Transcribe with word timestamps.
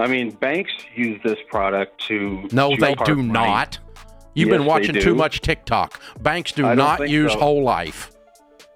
I 0.00 0.06
mean, 0.06 0.30
banks 0.30 0.72
use 0.94 1.20
this 1.24 1.38
product 1.48 2.00
to. 2.08 2.48
No, 2.52 2.74
to 2.74 2.80
they 2.80 2.94
do 3.04 3.16
money. 3.16 3.32
not. 3.32 3.78
You've 4.34 4.48
Yes, 4.48 4.58
been 4.58 4.66
watching 4.66 4.94
too 4.94 5.14
much 5.14 5.40
TikTok. 5.40 6.00
Banks 6.20 6.52
do 6.52 6.62
don't 6.62 7.08
use 7.08 7.32
so. 7.32 7.38
whole 7.38 7.62
life. 7.62 8.12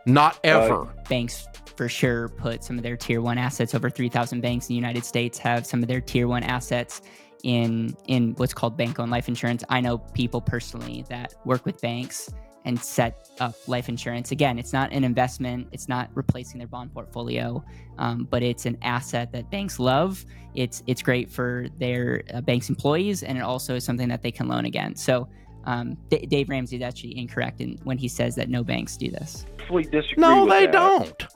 Not 0.07 0.35
uh, 0.37 0.39
ever. 0.49 0.85
banks 1.09 1.47
for 1.77 1.89
sure 1.89 2.29
put 2.29 2.63
some 2.63 2.77
of 2.77 2.83
their 2.83 2.97
tier 2.97 3.21
one 3.21 3.39
assets 3.39 3.75
over 3.75 3.91
3000 3.91 4.41
banks 4.41 4.67
in 4.67 4.75
the 4.75 4.77
united 4.77 5.05
states 5.05 5.39
have 5.39 5.67
some 5.67 5.83
of 5.83 5.89
their 5.89 6.01
tier 6.01 6.29
one 6.29 6.45
assets 6.45 7.01
in 7.43 7.97
in 8.07 8.33
what's 8.37 8.55
called 8.55 8.77
bank 8.77 9.01
owned 9.01 9.11
life 9.11 9.27
insurance 9.27 9.65
i 9.71 9.81
know 9.81 9.99
people 9.99 10.41
personally 10.41 11.05
that 11.09 11.35
work 11.45 11.65
with 11.67 11.81
banks 11.81 12.31
and 12.65 12.79
set 12.81 13.29
up 13.41 13.55
life 13.67 13.89
insurance 13.89 14.31
again 14.31 14.59
it's 14.59 14.73
not 14.73 14.93
an 14.93 15.05
investment 15.05 15.67
it's 15.73 15.89
not 15.89 16.09
replacing 16.15 16.59
their 16.59 16.67
bond 16.69 16.93
portfolio 16.95 17.63
um, 17.99 18.27
but 18.31 18.43
it's 18.43 18.65
an 18.67 18.77
asset 18.83 19.31
that 19.33 19.51
banks 19.51 19.79
love 19.79 20.25
it's 20.55 20.83
it's 20.87 21.03
great 21.03 21.31
for 21.31 21.67
their 21.79 22.23
uh, 22.33 22.41
bank's 22.41 22.69
employees 22.69 23.23
and 23.23 23.37
it 23.37 23.43
also 23.43 23.75
is 23.75 23.85
something 23.85 24.09
that 24.09 24.23
they 24.23 24.31
can 24.31 24.47
loan 24.49 24.65
again. 24.67 24.95
so 24.97 25.29
um, 25.67 25.97
D- 26.11 26.27
Dave 26.27 26.51
Ramsey 26.51 26.77
is 26.77 26.83
actually 26.83 27.17
incorrect 27.19 27.61
in, 27.63 27.79
when 27.85 27.97
he 27.97 28.07
says 28.07 28.35
that 28.35 28.51
no 28.51 28.63
banks 28.63 28.99
do 28.99 29.11
this. 29.11 29.47
No, 30.19 30.47
they 30.47 30.67
that. 30.67 30.73
don't. 30.73 31.27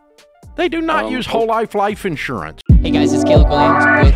They 0.54 0.68
do 0.68 0.82
not 0.82 1.06
Um, 1.06 1.12
use 1.12 1.24
whole 1.24 1.46
life 1.46 1.74
life 1.74 2.04
insurance. 2.04 2.60
Hey 2.82 2.90
guys, 2.90 3.12
it's 3.14 3.24
Caleb 3.24 3.46
Guilliams 3.48 4.04
with 4.04 4.14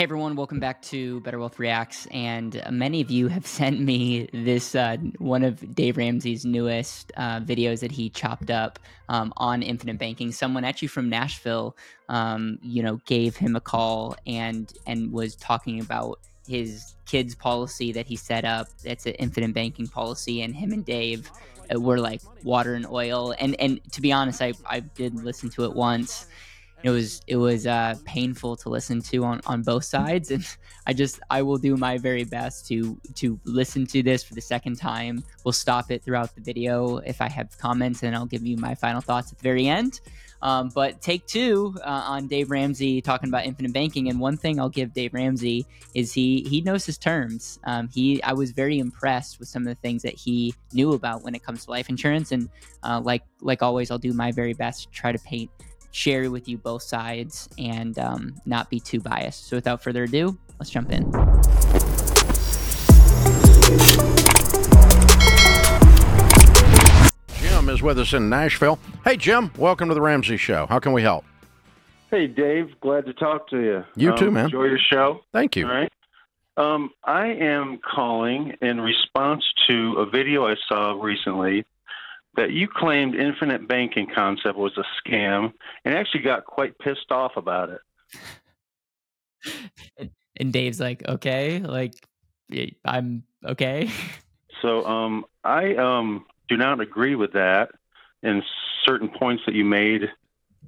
Hey 0.00 0.04
everyone, 0.04 0.34
welcome 0.34 0.60
back 0.60 0.80
to 0.84 1.20
Better 1.20 1.38
Wealth 1.38 1.58
Reacts. 1.58 2.06
And 2.06 2.62
uh, 2.64 2.70
many 2.70 3.02
of 3.02 3.10
you 3.10 3.28
have 3.28 3.46
sent 3.60 3.80
me 3.80 4.30
this 4.32 4.74
uh, 4.74 4.96
one 5.18 5.44
of 5.44 5.74
Dave 5.74 5.98
Ramsey's 5.98 6.46
newest 6.46 7.12
uh, 7.18 7.40
videos 7.40 7.80
that 7.80 7.92
he 7.92 8.08
chopped 8.08 8.50
up 8.50 8.78
um, 9.10 9.30
on 9.36 9.62
infinite 9.62 9.98
banking. 9.98 10.32
Someone 10.32 10.64
actually 10.64 10.88
from 10.88 11.10
Nashville, 11.10 11.76
um, 12.08 12.58
you 12.62 12.82
know, 12.82 12.96
gave 13.04 13.36
him 13.36 13.54
a 13.56 13.60
call 13.60 14.16
and 14.26 14.72
and 14.86 15.12
was 15.12 15.36
talking 15.36 15.80
about 15.80 16.18
his 16.48 16.94
kids 17.04 17.34
policy 17.34 17.92
that 17.92 18.06
he 18.06 18.16
set 18.16 18.46
up. 18.46 18.68
It's 18.82 19.04
an 19.04 19.12
infinite 19.16 19.52
banking 19.52 19.86
policy, 19.86 20.40
and 20.40 20.56
him 20.56 20.72
and 20.72 20.82
Dave 20.82 21.30
uh, 21.70 21.78
were 21.78 21.98
like 21.98 22.22
water 22.42 22.72
and 22.72 22.86
oil. 22.86 23.34
And 23.38 23.54
and 23.60 23.82
to 23.92 24.00
be 24.00 24.12
honest, 24.12 24.40
I 24.40 24.54
I 24.64 24.80
did 24.80 25.22
listen 25.22 25.50
to 25.50 25.64
it 25.64 25.74
once 25.74 26.26
it 26.82 26.90
was 26.90 27.20
it 27.26 27.36
was 27.36 27.66
uh, 27.66 27.94
painful 28.04 28.56
to 28.56 28.68
listen 28.68 29.02
to 29.02 29.24
on, 29.24 29.40
on 29.46 29.62
both 29.62 29.84
sides 29.84 30.30
and 30.30 30.46
i 30.86 30.92
just 30.92 31.20
i 31.30 31.42
will 31.42 31.58
do 31.58 31.76
my 31.76 31.98
very 31.98 32.24
best 32.24 32.66
to 32.66 32.98
to 33.14 33.38
listen 33.44 33.86
to 33.86 34.02
this 34.02 34.22
for 34.22 34.34
the 34.34 34.40
second 34.40 34.76
time. 34.76 35.22
We'll 35.44 35.52
stop 35.52 35.90
it 35.90 36.02
throughout 36.02 36.34
the 36.34 36.40
video 36.40 36.98
if 36.98 37.20
i 37.20 37.28
have 37.28 37.56
comments 37.58 38.02
and 38.02 38.14
i'll 38.14 38.26
give 38.26 38.44
you 38.44 38.56
my 38.56 38.74
final 38.74 39.00
thoughts 39.00 39.32
at 39.32 39.38
the 39.38 39.42
very 39.42 39.66
end. 39.66 40.00
Um, 40.42 40.70
but 40.74 41.02
take 41.02 41.26
two 41.26 41.76
uh, 41.84 42.04
on 42.06 42.26
dave 42.26 42.50
ramsey 42.50 43.02
talking 43.02 43.28
about 43.28 43.44
infinite 43.44 43.74
banking 43.74 44.08
and 44.08 44.18
one 44.18 44.36
thing 44.36 44.58
i'll 44.58 44.70
give 44.70 44.94
dave 44.94 45.12
ramsey 45.12 45.66
is 45.94 46.12
he 46.12 46.42
he 46.48 46.62
knows 46.62 46.86
his 46.86 46.96
terms. 46.96 47.58
Um, 47.64 47.88
he 47.88 48.22
i 48.22 48.32
was 48.32 48.52
very 48.52 48.78
impressed 48.78 49.38
with 49.38 49.48
some 49.48 49.62
of 49.62 49.68
the 49.68 49.74
things 49.74 50.02
that 50.02 50.14
he 50.14 50.54
knew 50.72 50.92
about 50.92 51.22
when 51.22 51.34
it 51.34 51.42
comes 51.42 51.64
to 51.66 51.70
life 51.70 51.90
insurance 51.90 52.32
and 52.32 52.48
uh, 52.82 53.00
like 53.04 53.22
like 53.42 53.62
always 53.62 53.90
i'll 53.90 53.98
do 53.98 54.14
my 54.14 54.32
very 54.32 54.54
best 54.54 54.84
to 54.84 54.90
try 54.90 55.12
to 55.12 55.18
paint 55.18 55.50
share 55.90 56.30
with 56.30 56.48
you 56.48 56.58
both 56.58 56.82
sides 56.82 57.48
and 57.58 57.98
um, 57.98 58.34
not 58.46 58.70
be 58.70 58.80
too 58.80 59.00
biased. 59.00 59.46
So 59.48 59.56
without 59.56 59.82
further 59.82 60.04
ado, 60.04 60.38
let's 60.58 60.70
jump 60.70 60.90
in. 60.92 61.10
Jim 67.40 67.68
is 67.68 67.82
with 67.82 67.98
us 67.98 68.12
in 68.12 68.28
Nashville. 68.28 68.78
Hey, 69.04 69.16
Jim, 69.16 69.50
welcome 69.56 69.88
to 69.88 69.94
the 69.94 70.00
Ramsey 70.00 70.36
Show. 70.36 70.66
How 70.66 70.78
can 70.78 70.92
we 70.92 71.02
help? 71.02 71.24
Hey, 72.10 72.26
Dave. 72.26 72.78
Glad 72.80 73.06
to 73.06 73.12
talk 73.14 73.48
to 73.50 73.60
you. 73.60 73.84
You 73.96 74.12
Um, 74.12 74.18
too, 74.18 74.30
man. 74.30 74.46
Enjoy 74.46 74.64
your 74.64 74.78
show. 74.78 75.22
Thank 75.32 75.56
you. 75.56 75.66
All 75.66 75.72
right. 75.74 75.92
Um, 76.56 76.90
I 77.04 77.26
am 77.28 77.78
calling 77.78 78.54
in 78.60 78.80
response 78.80 79.44
to 79.68 79.94
a 79.98 80.06
video 80.06 80.46
I 80.46 80.56
saw 80.68 80.92
recently 81.00 81.64
that 82.36 82.52
you 82.52 82.68
claimed 82.68 83.14
infinite 83.14 83.66
banking 83.66 84.06
concept 84.14 84.56
was 84.56 84.72
a 84.78 84.84
scam 85.08 85.52
and 85.84 85.94
actually 85.94 86.22
got 86.22 86.44
quite 86.44 86.78
pissed 86.78 87.10
off 87.10 87.32
about 87.36 87.70
it. 87.70 87.80
And 90.36 90.54
Dave's 90.54 90.80
like, 90.80 91.06
okay, 91.06 91.58
like 91.60 91.92
I'm 92.84 93.24
okay. 93.44 93.90
So 94.62 94.84
um, 94.84 95.24
I 95.42 95.74
um, 95.76 96.26
do 96.50 96.56
not 96.58 96.80
agree 96.80 97.14
with 97.14 97.32
that 97.32 97.70
and 98.22 98.42
certain 98.84 99.08
points 99.08 99.42
that 99.46 99.54
you 99.54 99.64
made 99.64 100.10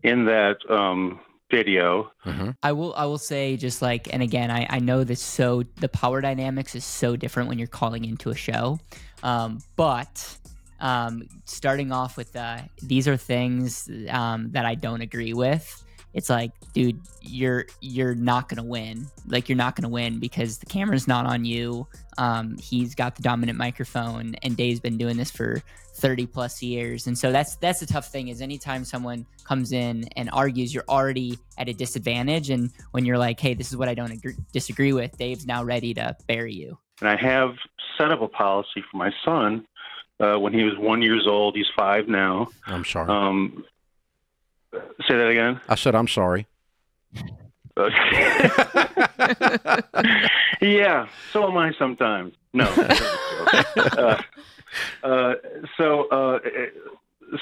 in 0.02 0.24
that 0.24 0.58
um, 0.70 1.20
video. 1.50 2.10
hmm 2.22 2.50
I 2.62 2.72
will 2.72 2.94
I 2.94 3.04
will 3.04 3.18
say 3.18 3.58
just 3.58 3.82
like 3.82 4.12
and 4.12 4.22
again 4.22 4.50
I, 4.50 4.66
I 4.70 4.78
know 4.78 5.04
this 5.04 5.20
so 5.20 5.64
the 5.76 5.90
power 5.90 6.22
dynamics 6.22 6.74
is 6.74 6.86
so 6.86 7.16
different 7.16 7.50
when 7.50 7.58
you're 7.58 7.68
calling 7.68 8.06
into 8.06 8.30
a 8.30 8.34
show. 8.34 8.78
Um, 9.22 9.58
but 9.76 10.38
um, 10.82 11.22
starting 11.44 11.92
off 11.92 12.16
with 12.16 12.36
uh, 12.36 12.58
these 12.82 13.08
are 13.08 13.16
things 13.16 13.88
um, 14.10 14.50
that 14.50 14.66
I 14.66 14.74
don't 14.74 15.00
agree 15.00 15.32
with. 15.32 15.82
It's 16.12 16.28
like, 16.28 16.50
dude, 16.74 17.00
you're 17.22 17.64
you're 17.80 18.14
not 18.14 18.48
gonna 18.48 18.64
win. 18.64 19.06
Like 19.26 19.48
you're 19.48 19.56
not 19.56 19.76
gonna 19.76 19.88
win 19.88 20.18
because 20.18 20.58
the 20.58 20.66
camera's 20.66 21.08
not 21.08 21.24
on 21.24 21.46
you. 21.46 21.86
Um, 22.18 22.58
he's 22.58 22.94
got 22.94 23.16
the 23.16 23.22
dominant 23.22 23.56
microphone, 23.56 24.34
and 24.42 24.56
Dave's 24.56 24.80
been 24.80 24.98
doing 24.98 25.16
this 25.16 25.30
for 25.30 25.62
30 25.94 26.26
plus 26.26 26.62
years. 26.62 27.06
And 27.06 27.16
so 27.16 27.32
that's 27.32 27.56
that's 27.56 27.80
the 27.80 27.86
tough 27.86 28.08
thing 28.08 28.28
is 28.28 28.42
anytime 28.42 28.84
someone 28.84 29.24
comes 29.44 29.72
in 29.72 30.04
and 30.16 30.28
argues, 30.32 30.74
you're 30.74 30.84
already 30.88 31.38
at 31.56 31.68
a 31.68 31.72
disadvantage. 31.72 32.50
And 32.50 32.70
when 32.90 33.06
you're 33.06 33.18
like, 33.18 33.40
hey, 33.40 33.54
this 33.54 33.70
is 33.70 33.76
what 33.76 33.88
I 33.88 33.94
don't 33.94 34.12
agree, 34.12 34.34
disagree 34.52 34.92
with, 34.92 35.16
Dave's 35.16 35.46
now 35.46 35.64
ready 35.64 35.94
to 35.94 36.16
bury 36.26 36.52
you. 36.52 36.76
And 37.00 37.08
I 37.08 37.16
have 37.16 37.54
set 37.98 38.10
up 38.10 38.20
a 38.20 38.28
policy 38.28 38.82
for 38.90 38.96
my 38.96 39.10
son 39.24 39.66
uh, 40.22 40.38
when 40.38 40.52
he 40.52 40.62
was 40.62 40.76
one 40.78 41.02
years 41.02 41.26
old. 41.26 41.56
He's 41.56 41.66
five 41.76 42.08
now. 42.08 42.48
I'm 42.66 42.84
sorry. 42.84 43.08
Um, 43.08 43.64
say 45.06 45.16
that 45.16 45.28
again. 45.28 45.60
I 45.68 45.74
said 45.74 45.94
I'm 45.94 46.08
sorry. 46.08 46.46
Yeah, 50.60 51.08
so 51.32 51.48
am 51.50 51.56
I 51.56 51.72
sometimes. 51.76 52.34
No. 52.52 52.64
uh, 53.76 54.22
uh, 55.02 55.34
so, 55.76 56.08
uh, 56.08 56.38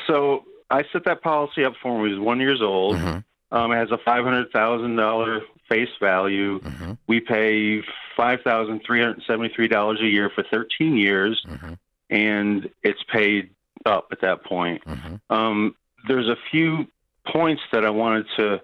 so 0.06 0.44
I 0.70 0.84
set 0.90 1.04
that 1.04 1.20
policy 1.22 1.64
up 1.64 1.74
for 1.82 1.88
him 1.94 2.00
when 2.00 2.08
he 2.10 2.14
was 2.16 2.24
one 2.24 2.40
years 2.40 2.62
old. 2.62 2.96
hmm 2.98 3.18
Um, 3.52 3.72
it 3.72 3.76
has 3.76 3.90
a 3.90 3.98
five 3.98 4.24
hundred 4.24 4.50
thousand 4.52 4.96
dollar 4.96 5.42
face 5.68 5.90
value. 6.00 6.60
hmm 6.60 6.92
We 7.08 7.20
pay 7.20 7.82
five 8.16 8.40
thousand 8.42 8.80
three 8.86 9.00
hundred 9.02 9.22
seventy-three 9.26 9.68
dollars 9.68 10.00
a 10.00 10.06
year 10.06 10.30
for 10.34 10.42
thirteen 10.50 10.96
years, 10.96 11.44
hmm 11.46 11.74
and 12.10 12.68
it's 12.82 13.02
paid 13.04 13.50
up 13.86 14.08
at 14.12 14.20
that 14.20 14.44
point. 14.44 14.82
hmm 14.86 15.16
Um, 15.30 15.74
there's 16.08 16.28
a 16.28 16.36
few 16.50 16.86
points 17.26 17.62
that 17.72 17.84
I 17.84 17.90
wanted 17.90 18.26
to 18.36 18.60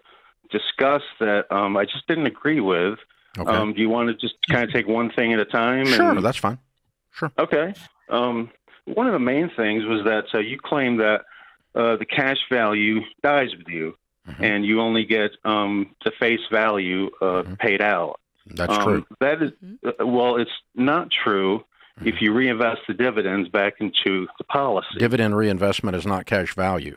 discuss 0.51 1.03
that 1.21 1.51
um, 1.53 1.77
I 1.77 1.85
just 1.85 2.07
didn't 2.07 2.27
agree 2.27 2.61
with. 2.61 2.99
Okay. 3.39 3.51
Um, 3.51 3.75
do 3.75 3.81
you 3.81 3.89
want 3.91 4.09
to 4.09 4.15
just 4.15 4.35
kind 4.49 4.65
of 4.65 4.73
take 4.73 4.87
one 4.89 5.11
thing 5.11 5.33
at 5.33 5.39
a 5.41 5.45
time? 5.45 5.87
sure, 5.87 6.11
and- 6.13 6.25
that's 6.25 6.39
fine. 6.39 6.59
Sure. 7.13 7.31
Okay. 7.39 7.75
Um, 8.09 8.51
one 8.85 9.07
of 9.07 9.13
the 9.13 9.19
main 9.19 9.51
things 9.57 9.85
was 9.85 10.05
that 10.05 10.27
uh, 10.35 10.39
you 10.39 10.59
claim 10.59 10.97
that 10.99 11.23
uh, 11.75 11.97
the 11.97 12.05
cash 12.07 12.39
value 12.51 13.01
dies 13.23 13.51
with 13.57 13.69
you, 13.69 13.97
Mhm. 14.29 14.41
and 14.41 14.67
you 14.67 14.81
only 14.81 15.05
get 15.05 15.31
um, 15.45 15.95
the 16.05 16.11
face 16.13 16.41
value 16.51 17.11
uh, 17.21 17.43
Mhm. 17.43 17.59
paid 17.59 17.81
out. 17.83 18.19
That's 18.47 18.73
um, 18.73 18.85
true. 18.85 19.07
That 19.21 19.43
is, 19.43 19.53
uh, 19.85 20.07
well, 20.07 20.37
it's 20.37 20.51
not 20.75 21.11
true 21.11 21.65
if 22.03 22.21
you 22.21 22.33
reinvest 22.33 22.81
the 22.87 22.95
dividends 22.95 23.49
back 23.49 23.75
into 23.81 24.27
the 24.39 24.45
policy. 24.45 24.99
Dividend 24.99 25.37
reinvestment 25.37 25.97
is 25.97 26.07
not 26.07 26.27
cash 26.27 26.55
value. 26.55 26.97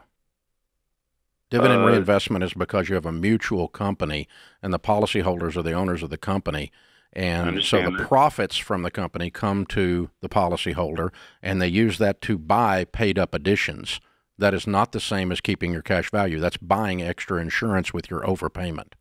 Dividend 1.49 1.83
Uh, 1.83 1.87
reinvestment 1.87 2.43
is 2.43 2.53
because 2.53 2.89
you 2.89 2.95
have 2.95 3.05
a 3.05 3.11
mutual 3.11 3.67
company 3.67 4.27
and 4.61 4.73
the 4.73 4.79
policyholders 4.79 5.55
are 5.55 5.63
the 5.63 5.73
owners 5.73 6.03
of 6.03 6.09
the 6.09 6.17
company. 6.17 6.71
And 7.11 7.63
so 7.63 7.81
the 7.81 7.91
that. 7.91 8.07
profits 8.07 8.57
from 8.57 8.83
the 8.83 8.91
company 8.91 9.31
come 9.31 9.65
to 9.67 10.11
the 10.21 10.29
policyholder 10.29 11.09
and 11.41 11.59
they 11.59 11.67
use 11.67 11.97
that 11.97 12.21
to 12.21 12.37
buy 12.37 12.85
paid 12.85 13.17
up 13.17 13.33
additions. 13.33 13.99
That 14.37 14.53
is 14.53 14.67
not 14.67 14.91
the 14.91 14.99
same 14.99 15.31
as 15.31 15.41
keeping 15.41 15.73
your 15.73 15.81
cash 15.81 16.11
value. 16.11 16.39
That's 16.39 16.57
buying 16.57 17.01
extra 17.01 17.41
insurance 17.41 17.93
with 17.93 18.11
your 18.11 18.21
overpayment. 18.21 18.93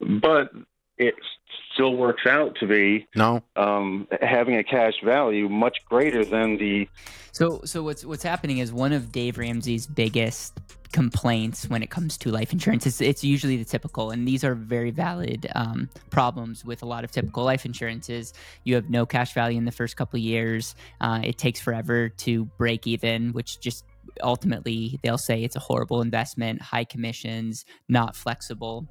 But 0.00 0.50
it 0.98 1.14
still 1.72 1.96
works 1.96 2.26
out 2.26 2.56
to 2.60 2.66
be 2.66 3.06
No, 3.16 3.42
um, 3.56 4.06
having 4.20 4.56
a 4.56 4.64
cash 4.64 4.94
value 5.04 5.48
much 5.48 5.78
greater 5.86 6.24
than 6.24 6.56
the 6.56 6.88
So 7.32 7.62
so 7.64 7.82
what's 7.82 8.04
what's 8.04 8.22
happening 8.22 8.58
is 8.58 8.72
one 8.72 8.92
of 8.92 9.12
Dave 9.12 9.38
Ramsey's 9.38 9.86
biggest 9.86 10.60
complaints 10.94 11.68
when 11.68 11.82
it 11.82 11.90
comes 11.90 12.16
to 12.16 12.30
life 12.30 12.52
insurance. 12.52 12.86
It's 12.86 13.00
it's 13.00 13.24
usually 13.24 13.56
the 13.56 13.64
typical, 13.64 14.12
and 14.12 14.26
these 14.26 14.44
are 14.44 14.54
very 14.54 14.92
valid 14.92 15.48
um, 15.54 15.90
problems 16.10 16.64
with 16.64 16.82
a 16.82 16.86
lot 16.86 17.02
of 17.02 17.10
typical 17.10 17.42
life 17.42 17.66
insurances. 17.66 18.32
You 18.62 18.76
have 18.76 18.88
no 18.88 19.04
cash 19.04 19.34
value 19.34 19.58
in 19.58 19.64
the 19.64 19.72
first 19.72 19.96
couple 19.96 20.16
of 20.18 20.22
years. 20.22 20.76
Uh, 21.00 21.20
it 21.24 21.36
takes 21.36 21.60
forever 21.60 22.08
to 22.08 22.44
break 22.56 22.86
even, 22.86 23.32
which 23.32 23.58
just 23.58 23.84
ultimately 24.22 25.00
they'll 25.02 25.18
say 25.18 25.42
it's 25.42 25.56
a 25.56 25.60
horrible 25.60 26.00
investment, 26.00 26.62
high 26.62 26.84
commissions, 26.84 27.64
not 27.88 28.14
flexible. 28.14 28.86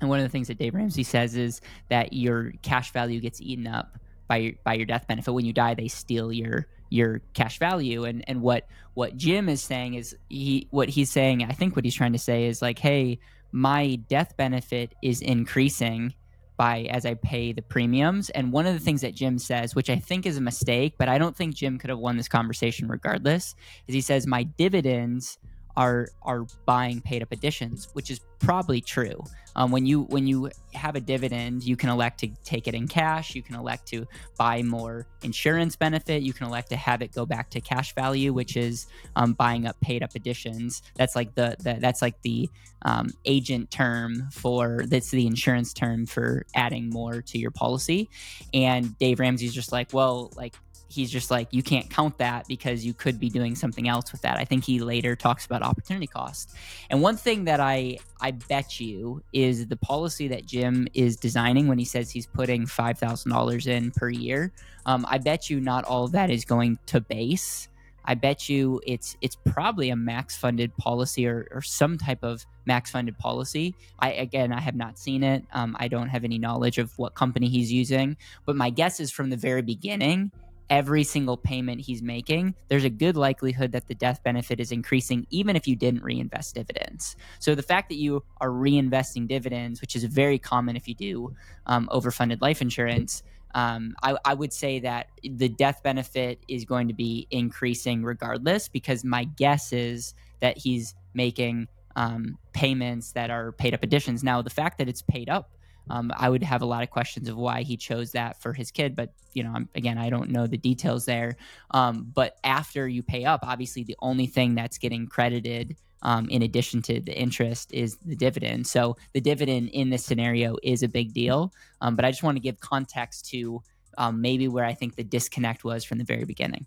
And 0.00 0.10
one 0.10 0.18
of 0.18 0.24
the 0.24 0.28
things 0.28 0.48
that 0.48 0.58
Dave 0.58 0.74
Ramsey 0.74 1.02
says 1.02 1.36
is 1.36 1.60
that 1.88 2.12
your 2.12 2.52
cash 2.62 2.92
value 2.92 3.20
gets 3.20 3.40
eaten 3.40 3.66
up 3.66 3.98
by 4.28 4.36
your, 4.36 4.52
by 4.64 4.74
your 4.74 4.86
death 4.86 5.06
benefit. 5.06 5.32
When 5.32 5.44
you 5.44 5.52
die, 5.52 5.74
they 5.74 5.88
steal 5.88 6.32
your 6.32 6.66
your 6.88 7.20
cash 7.34 7.58
value. 7.58 8.04
And 8.04 8.24
and 8.28 8.42
what 8.42 8.66
what 8.94 9.16
Jim 9.16 9.48
is 9.48 9.62
saying 9.62 9.94
is 9.94 10.16
he 10.28 10.68
what 10.70 10.88
he's 10.88 11.10
saying. 11.10 11.42
I 11.44 11.52
think 11.52 11.76
what 11.76 11.84
he's 11.84 11.94
trying 11.94 12.12
to 12.12 12.18
say 12.18 12.46
is 12.46 12.62
like, 12.62 12.78
hey, 12.78 13.18
my 13.52 13.96
death 14.08 14.36
benefit 14.36 14.94
is 15.02 15.22
increasing 15.22 16.14
by 16.56 16.82
as 16.90 17.04
I 17.04 17.14
pay 17.14 17.52
the 17.52 17.62
premiums. 17.62 18.30
And 18.30 18.52
one 18.52 18.66
of 18.66 18.74
the 18.74 18.80
things 18.80 19.02
that 19.02 19.14
Jim 19.14 19.38
says, 19.38 19.74
which 19.74 19.90
I 19.90 19.96
think 19.96 20.26
is 20.26 20.36
a 20.36 20.40
mistake, 20.40 20.94
but 20.98 21.08
I 21.08 21.18
don't 21.18 21.36
think 21.36 21.54
Jim 21.54 21.78
could 21.78 21.90
have 21.90 21.98
won 21.98 22.16
this 22.16 22.28
conversation 22.28 22.88
regardless, 22.88 23.54
is 23.86 23.94
he 23.94 24.00
says 24.00 24.26
my 24.26 24.44
dividends 24.44 25.38
are 25.76 26.08
are 26.22 26.46
buying 26.64 27.00
paid 27.00 27.22
up 27.22 27.32
additions, 27.32 27.88
which 27.92 28.10
is 28.10 28.20
probably 28.38 28.80
true. 28.80 29.22
Um, 29.56 29.70
when 29.70 29.86
you 29.86 30.02
when 30.02 30.26
you 30.26 30.50
have 30.74 30.96
a 30.96 31.00
dividend, 31.00 31.64
you 31.64 31.76
can 31.76 31.88
elect 31.88 32.20
to 32.20 32.28
take 32.44 32.68
it 32.68 32.74
in 32.74 32.86
cash. 32.86 33.34
You 33.34 33.42
can 33.42 33.56
elect 33.56 33.86
to 33.88 34.06
buy 34.36 34.62
more 34.62 35.06
insurance 35.22 35.76
benefit. 35.76 36.22
You 36.22 36.34
can 36.34 36.46
elect 36.46 36.68
to 36.70 36.76
have 36.76 37.00
it 37.00 37.12
go 37.12 37.24
back 37.24 37.50
to 37.50 37.60
cash 37.60 37.94
value, 37.94 38.34
which 38.34 38.56
is 38.56 38.86
um, 39.16 39.32
buying 39.32 39.66
up 39.66 39.80
paid 39.80 40.02
up 40.02 40.10
additions. 40.14 40.82
That's 40.94 41.16
like 41.16 41.34
the, 41.34 41.56
the 41.60 41.78
that's 41.80 42.02
like 42.02 42.20
the 42.20 42.50
um, 42.82 43.08
agent 43.24 43.70
term 43.70 44.28
for 44.30 44.84
that's 44.86 45.10
the 45.10 45.26
insurance 45.26 45.72
term 45.72 46.04
for 46.04 46.44
adding 46.54 46.90
more 46.90 47.22
to 47.22 47.38
your 47.38 47.50
policy. 47.50 48.10
And 48.52 48.96
Dave 48.98 49.20
Ramsey's 49.20 49.54
just 49.54 49.72
like, 49.72 49.92
well, 49.94 50.32
like 50.36 50.54
he's 50.88 51.10
just 51.10 51.30
like 51.30 51.48
you 51.50 51.62
can't 51.62 51.88
count 51.90 52.18
that 52.18 52.46
because 52.48 52.84
you 52.84 52.94
could 52.94 53.18
be 53.18 53.28
doing 53.28 53.54
something 53.54 53.88
else 53.88 54.12
with 54.12 54.22
that. 54.22 54.36
I 54.36 54.44
think 54.44 54.64
he 54.64 54.80
later 54.80 55.16
talks 55.16 55.44
about 55.46 55.62
opportunity 55.62 56.06
cost. 56.06 56.54
And 56.90 57.02
one 57.02 57.16
thing 57.16 57.44
that 57.44 57.60
I 57.60 57.98
I 58.20 58.30
bet 58.32 58.80
you 58.80 59.22
is 59.32 59.66
the 59.66 59.76
policy 59.76 60.28
that 60.28 60.46
Jim 60.46 60.88
is 60.94 61.16
designing 61.16 61.68
when 61.68 61.78
he 61.78 61.84
says 61.84 62.10
he's 62.10 62.26
putting 62.26 62.66
five 62.66 62.98
thousand 62.98 63.32
dollars 63.32 63.66
in 63.66 63.90
per 63.90 64.08
year. 64.08 64.52
Um, 64.86 65.04
I 65.08 65.18
bet 65.18 65.50
you 65.50 65.60
not 65.60 65.84
all 65.84 66.04
of 66.04 66.12
that 66.12 66.30
is 66.30 66.44
going 66.44 66.78
to 66.86 67.00
base. 67.00 67.68
I 68.08 68.14
bet 68.14 68.48
you 68.48 68.80
it's 68.86 69.16
it's 69.20 69.36
probably 69.44 69.90
a 69.90 69.96
max 69.96 70.36
funded 70.36 70.76
policy 70.76 71.26
or, 71.26 71.48
or 71.50 71.60
some 71.60 71.98
type 71.98 72.22
of 72.22 72.46
max 72.64 72.90
funded 72.90 73.18
policy. 73.18 73.74
I 73.98 74.12
again 74.12 74.52
I 74.52 74.60
have 74.60 74.76
not 74.76 74.98
seen 74.98 75.24
it. 75.24 75.44
Um, 75.52 75.76
I 75.80 75.88
don't 75.88 76.08
have 76.08 76.22
any 76.22 76.38
knowledge 76.38 76.78
of 76.78 76.96
what 76.98 77.14
company 77.14 77.48
he's 77.48 77.72
using, 77.72 78.16
but 78.44 78.54
my 78.54 78.70
guess 78.70 79.00
is 79.00 79.10
from 79.10 79.30
the 79.30 79.36
very 79.36 79.62
beginning 79.62 80.30
every 80.68 81.04
single 81.04 81.36
payment 81.36 81.80
he's 81.80 82.02
making, 82.02 82.54
there's 82.68 82.84
a 82.84 82.90
good 82.90 83.16
likelihood 83.16 83.72
that 83.72 83.86
the 83.86 83.94
death 83.94 84.22
benefit 84.22 84.58
is 84.58 84.72
increasing, 84.72 85.26
even 85.30 85.56
if 85.56 85.68
you 85.68 85.76
didn't 85.76 86.02
reinvest 86.02 86.54
dividends. 86.54 87.16
So 87.38 87.54
the 87.54 87.62
fact 87.62 87.88
that 87.88 87.96
you 87.96 88.22
are 88.40 88.50
reinvesting 88.50 89.28
dividends, 89.28 89.80
which 89.80 89.94
is 89.94 90.04
very 90.04 90.38
common 90.38 90.76
if 90.76 90.88
you 90.88 90.94
do 90.94 91.34
um, 91.66 91.88
overfunded 91.92 92.40
life 92.40 92.60
insurance, 92.60 93.22
um, 93.54 93.94
I, 94.02 94.16
I 94.24 94.34
would 94.34 94.52
say 94.52 94.80
that 94.80 95.06
the 95.22 95.48
death 95.48 95.82
benefit 95.82 96.40
is 96.48 96.64
going 96.64 96.88
to 96.88 96.94
be 96.94 97.26
increasing 97.30 98.02
regardless, 98.02 98.68
because 98.68 99.04
my 99.04 99.24
guess 99.24 99.72
is 99.72 100.14
that 100.40 100.58
he's 100.58 100.94
making 101.14 101.68
um, 101.94 102.36
payments 102.52 103.12
that 103.12 103.30
are 103.30 103.52
paid 103.52 103.72
up 103.72 103.82
additions. 103.82 104.22
Now, 104.22 104.42
the 104.42 104.50
fact 104.50 104.76
that 104.78 104.88
it's 104.88 105.00
paid 105.00 105.30
up 105.30 105.52
um, 105.90 106.12
I 106.16 106.28
would 106.28 106.42
have 106.42 106.62
a 106.62 106.66
lot 106.66 106.82
of 106.82 106.90
questions 106.90 107.28
of 107.28 107.36
why 107.36 107.62
he 107.62 107.76
chose 107.76 108.12
that 108.12 108.40
for 108.40 108.52
his 108.52 108.70
kid, 108.70 108.96
but 108.96 109.12
you 109.34 109.42
know, 109.42 109.52
I'm, 109.54 109.68
again, 109.74 109.98
I 109.98 110.10
don't 110.10 110.30
know 110.30 110.46
the 110.46 110.56
details 110.56 111.04
there. 111.04 111.36
Um, 111.70 112.10
but 112.14 112.38
after 112.42 112.88
you 112.88 113.02
pay 113.02 113.24
up, 113.24 113.40
obviously, 113.42 113.84
the 113.84 113.96
only 114.00 114.26
thing 114.26 114.54
that's 114.54 114.78
getting 114.78 115.06
credited 115.06 115.76
um, 116.02 116.28
in 116.28 116.42
addition 116.42 116.82
to 116.82 117.00
the 117.00 117.16
interest 117.18 117.72
is 117.72 117.96
the 117.98 118.16
dividend. 118.16 118.66
So 118.66 118.96
the 119.12 119.20
dividend 119.20 119.70
in 119.70 119.90
this 119.90 120.04
scenario 120.04 120.56
is 120.62 120.82
a 120.82 120.88
big 120.88 121.12
deal. 121.12 121.52
Um, 121.80 121.96
but 121.96 122.04
I 122.04 122.10
just 122.10 122.22
want 122.22 122.36
to 122.36 122.40
give 122.40 122.60
context 122.60 123.28
to 123.30 123.62
um, 123.98 124.20
maybe 124.20 124.48
where 124.48 124.64
I 124.64 124.74
think 124.74 124.96
the 124.96 125.04
disconnect 125.04 125.64
was 125.64 125.84
from 125.84 125.98
the 125.98 126.04
very 126.04 126.24
beginning. 126.24 126.66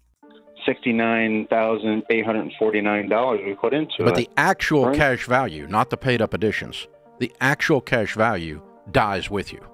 sixty-nine 0.65 1.47
thousand 1.49 2.03
eight 2.09 2.25
hundred 2.25 2.41
and 2.41 2.53
forty-nine 2.59 3.09
dollars 3.09 3.39
we 3.45 3.53
put 3.55 3.73
into 3.73 4.03
but 4.03 4.09
it. 4.09 4.15
the 4.15 4.29
actual 4.37 4.87
Right. 4.87 4.95
cash 4.95 5.25
value, 5.25 5.67
not 5.67 5.89
the 5.89 5.97
paid 5.97 6.21
up 6.21 6.33
additions, 6.33 6.87
the 7.19 7.31
actual 7.39 7.81
cash 7.81 8.15
value 8.15 8.61
dies 8.91 9.29
with 9.29 9.53
you. 9.53 9.65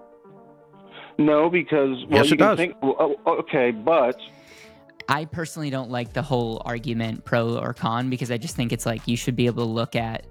no, 1.18 1.50
because 1.50 2.06
well, 2.10 2.24
Yes, 2.24 2.32
it 2.32 2.38
does. 2.38 2.58
Think, 2.58 2.76
well, 2.82 2.96
oh, 3.00 3.16
oh, 3.26 3.38
okay, 3.38 3.72
but 3.72 4.20
I 5.08 5.26
personally 5.26 5.70
don't 5.70 5.92
like 5.92 6.14
the 6.14 6.22
whole 6.22 6.62
argument 6.66 7.26
pro 7.26 7.58
or 7.58 7.74
con 7.74 8.10
because 8.10 8.32
I 8.32 8.38
just 8.38 8.56
think 8.56 8.72
it's 8.72 8.86
like 8.86 9.08
you 9.08 9.18
should 9.18 9.36
be 9.36 9.46
able 9.46 9.66
to 9.66 9.72
look 9.72 9.96
at 9.96 10.26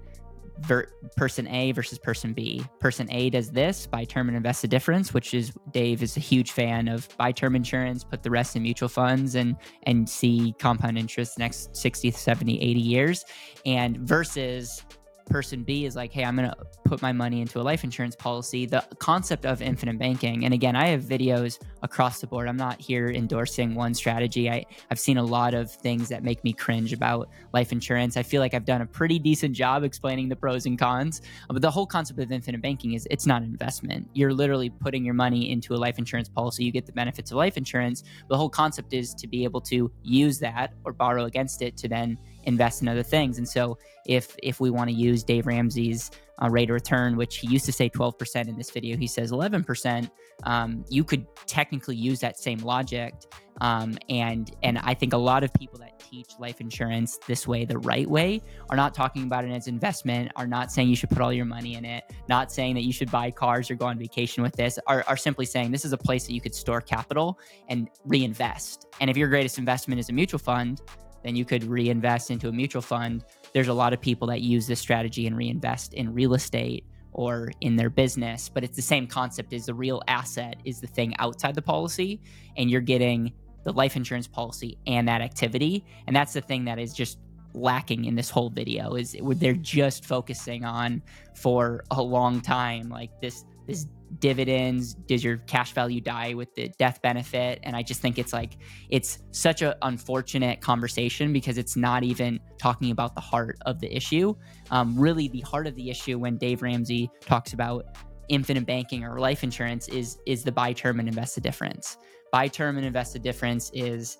ver- 0.59 0.89
person 1.15 1.47
A 1.47 1.71
versus 1.71 1.97
person 1.97 2.33
B. 2.33 2.63
Person 2.79 3.11
A 3.11 3.29
does 3.29 3.51
this 3.51 3.87
buy 3.87 4.03
term 4.03 4.27
and 4.27 4.35
invest 4.35 4.61
the 4.61 4.67
difference, 4.67 5.13
which 5.13 5.33
is 5.33 5.53
Dave 5.71 6.03
is 6.03 6.17
a 6.17 6.19
huge 6.19 6.51
fan 6.51 6.87
of 6.87 7.07
buy 7.17 7.31
term 7.31 7.55
insurance, 7.55 8.03
put 8.03 8.23
the 8.23 8.29
rest 8.29 8.55
in 8.55 8.63
mutual 8.63 8.89
funds 8.89 9.35
and 9.35 9.55
and 9.83 10.09
see 10.09 10.53
compound 10.59 10.97
interest 10.97 11.35
the 11.37 11.43
next 11.43 11.75
60, 11.75 12.11
70, 12.11 12.61
80 12.61 12.79
years. 12.79 13.25
And 13.65 13.97
versus 13.97 14.83
person 15.25 15.63
B 15.63 15.85
is 15.85 15.95
like, 15.95 16.11
hey, 16.11 16.23
I'm 16.23 16.35
going 16.35 16.49
to 16.49 16.57
put 16.85 17.01
my 17.01 17.11
money 17.11 17.41
into 17.41 17.59
a 17.59 17.63
life 17.63 17.83
insurance 17.83 18.15
policy. 18.15 18.65
The 18.65 18.83
concept 18.99 19.45
of 19.45 19.61
infinite 19.61 19.97
banking, 19.97 20.45
and 20.45 20.53
again, 20.53 20.75
I 20.75 20.87
have 20.87 21.01
videos 21.03 21.59
across 21.81 22.21
the 22.21 22.27
board. 22.27 22.47
I'm 22.47 22.57
not 22.57 22.79
here 22.79 23.09
endorsing 23.09 23.75
one 23.75 23.93
strategy. 23.93 24.49
I, 24.49 24.65
I've 24.91 24.99
seen 24.99 25.17
a 25.17 25.23
lot 25.23 25.53
of 25.53 25.71
things 25.71 26.09
that 26.09 26.23
make 26.23 26.43
me 26.43 26.53
cringe 26.53 26.93
about 26.93 27.29
life 27.53 27.71
insurance. 27.71 28.17
I 28.17 28.23
feel 28.23 28.41
like 28.41 28.53
I've 28.53 28.65
done 28.65 28.81
a 28.81 28.85
pretty 28.85 29.19
decent 29.19 29.55
job 29.55 29.83
explaining 29.83 30.29
the 30.29 30.35
pros 30.35 30.65
and 30.65 30.77
cons. 30.77 31.21
Uh, 31.49 31.53
but 31.53 31.61
the 31.61 31.71
whole 31.71 31.87
concept 31.87 32.19
of 32.19 32.31
infinite 32.31 32.61
banking 32.61 32.93
is 32.93 33.07
it's 33.09 33.25
not 33.25 33.41
an 33.41 33.49
investment. 33.49 34.09
You're 34.13 34.33
literally 34.33 34.69
putting 34.69 35.03
your 35.03 35.13
money 35.13 35.51
into 35.51 35.73
a 35.73 35.77
life 35.77 35.97
insurance 35.97 36.29
policy. 36.29 36.63
You 36.63 36.71
get 36.71 36.85
the 36.85 36.91
benefits 36.91 37.31
of 37.31 37.37
life 37.37 37.57
insurance. 37.57 38.03
The 38.29 38.37
whole 38.37 38.49
concept 38.49 38.93
is 38.93 39.13
to 39.15 39.27
be 39.27 39.43
able 39.43 39.61
to 39.61 39.91
use 40.03 40.39
that 40.39 40.73
or 40.83 40.93
borrow 40.93 41.25
against 41.25 41.61
it 41.61 41.77
to 41.77 41.87
then 41.87 42.17
invest 42.45 42.81
in 42.81 42.87
other 42.87 43.03
things. 43.03 43.37
And 43.37 43.47
so 43.47 43.77
if 44.05 44.35
if 44.43 44.59
we 44.59 44.69
want 44.69 44.89
to 44.89 44.95
use 44.95 45.23
Dave 45.23 45.47
Ramsey's 45.47 46.11
uh, 46.41 46.49
rate 46.49 46.69
of 46.69 46.73
return, 46.73 47.15
which 47.15 47.37
he 47.37 47.47
used 47.47 47.65
to 47.65 47.71
say 47.71 47.89
12% 47.89 48.47
in 48.47 48.57
this 48.57 48.69
video, 48.69 48.97
he 48.97 49.07
says 49.07 49.31
11%. 49.31 50.09
Um, 50.43 50.83
you 50.89 51.03
could 51.03 51.25
technically 51.45 51.95
use 51.95 52.19
that 52.19 52.37
same 52.37 52.59
logic, 52.59 53.13
um, 53.61 53.97
and 54.09 54.53
and 54.63 54.77
I 54.79 54.93
think 54.93 55.13
a 55.13 55.17
lot 55.17 55.43
of 55.43 55.53
people 55.53 55.79
that 55.79 55.97
teach 55.99 56.27
life 56.39 56.59
insurance 56.59 57.17
this 57.25 57.47
way, 57.47 57.63
the 57.65 57.77
right 57.79 58.09
way, 58.09 58.41
are 58.69 58.75
not 58.75 58.93
talking 58.93 59.23
about 59.23 59.45
it 59.45 59.51
as 59.51 59.67
investment, 59.67 60.31
are 60.35 60.45
not 60.47 60.71
saying 60.71 60.89
you 60.89 60.95
should 60.95 61.09
put 61.09 61.21
all 61.21 61.31
your 61.31 61.45
money 61.45 61.75
in 61.75 61.85
it, 61.85 62.03
not 62.27 62.51
saying 62.51 62.75
that 62.75 62.83
you 62.83 62.91
should 62.91 63.09
buy 63.09 63.31
cars 63.31 63.71
or 63.71 63.75
go 63.75 63.85
on 63.85 63.97
vacation 63.97 64.43
with 64.43 64.53
this, 64.55 64.77
are, 64.87 65.03
are 65.07 65.17
simply 65.17 65.45
saying 65.45 65.71
this 65.71 65.85
is 65.85 65.93
a 65.93 65.97
place 65.97 66.25
that 66.27 66.33
you 66.33 66.41
could 66.41 66.53
store 66.53 66.81
capital 66.81 67.39
and 67.69 67.89
reinvest. 68.03 68.87
And 68.99 69.09
if 69.09 69.17
your 69.17 69.29
greatest 69.29 69.57
investment 69.57 69.99
is 69.99 70.09
a 70.09 70.13
mutual 70.13 70.39
fund, 70.39 70.81
then 71.25 71.35
you 71.35 71.43
could 71.43 71.63
reinvest 71.63 72.29
into 72.29 72.47
a 72.47 72.51
mutual 72.51 72.83
fund. 72.83 73.25
There's 73.51 73.67
a 73.67 73.73
lot 73.73 73.93
of 73.93 73.99
people 73.99 74.27
that 74.27 74.41
use 74.41 74.67
this 74.67 74.79
strategy 74.79 75.25
and 75.25 75.35
reinvest 75.35 75.95
in 75.95 76.13
real 76.13 76.35
estate 76.35 76.85
or 77.13 77.51
in 77.61 77.75
their 77.75 77.89
business, 77.89 78.47
but 78.47 78.63
it's 78.63 78.75
the 78.75 78.83
same 78.83 79.07
concept 79.07 79.51
is 79.51 79.65
the 79.65 79.73
real 79.73 80.03
asset 80.07 80.57
is 80.65 80.79
the 80.79 80.87
thing 80.87 81.15
outside 81.17 81.55
the 81.55 81.63
policy 81.63 82.21
and 82.57 82.69
you're 82.69 82.79
getting 82.79 83.33
the 83.63 83.73
life 83.73 83.95
insurance 83.95 84.27
policy 84.27 84.77
and 84.85 85.07
that 85.07 85.21
activity. 85.21 85.83
And 86.05 86.15
that's 86.15 86.33
the 86.33 86.41
thing 86.41 86.65
that 86.65 86.77
is 86.77 86.93
just 86.93 87.17
lacking 87.55 88.05
in 88.05 88.13
this 88.13 88.29
whole 88.29 88.51
video 88.51 88.93
is 88.93 89.17
they're 89.19 89.53
just 89.53 90.05
focusing 90.05 90.63
on 90.63 91.01
for 91.33 91.83
a 91.89 92.01
long 92.03 92.39
time 92.39 92.87
like 92.89 93.09
this 93.19 93.45
this 93.65 93.87
dividends 94.19 94.93
does 94.93 95.23
your 95.23 95.37
cash 95.37 95.73
value 95.73 95.99
die 95.99 96.33
with 96.33 96.53
the 96.55 96.69
death 96.77 97.01
benefit? 97.01 97.59
And 97.63 97.75
i 97.75 97.83
just 97.83 98.01
think 98.01 98.17
it's 98.17 98.33
like 98.33 98.57
it's 98.89 99.19
such 99.31 99.61
an 99.61 99.73
unfortunate 99.81 100.61
conversation 100.61 101.33
because 101.33 101.57
it's 101.57 101.75
not 101.75 102.03
even 102.03 102.39
talking 102.57 102.91
about 102.91 103.15
the 103.15 103.21
heart 103.21 103.57
of 103.65 103.79
the 103.79 103.93
issue. 103.95 104.33
Um, 104.71 104.97
really 104.97 105.27
the 105.27 105.41
heart 105.41 105.67
of 105.67 105.75
the 105.75 105.89
issue 105.89 106.17
when 106.19 106.37
dave 106.37 106.61
ramsey 106.61 107.09
talks 107.21 107.53
about 107.53 107.85
infinite 108.29 108.65
banking 108.65 109.03
or 109.03 109.19
life 109.19 109.43
insurance 109.43 109.87
is 109.89 110.17
is 110.25 110.43
the 110.43 110.51
buy 110.51 110.73
term 110.73 110.99
and 110.99 111.07
invest 111.07 111.35
the 111.35 111.41
difference. 111.41 111.97
Buy 112.31 112.47
term 112.47 112.77
and 112.77 112.85
invest 112.85 113.13
the 113.13 113.19
difference 113.19 113.71
is 113.73 114.17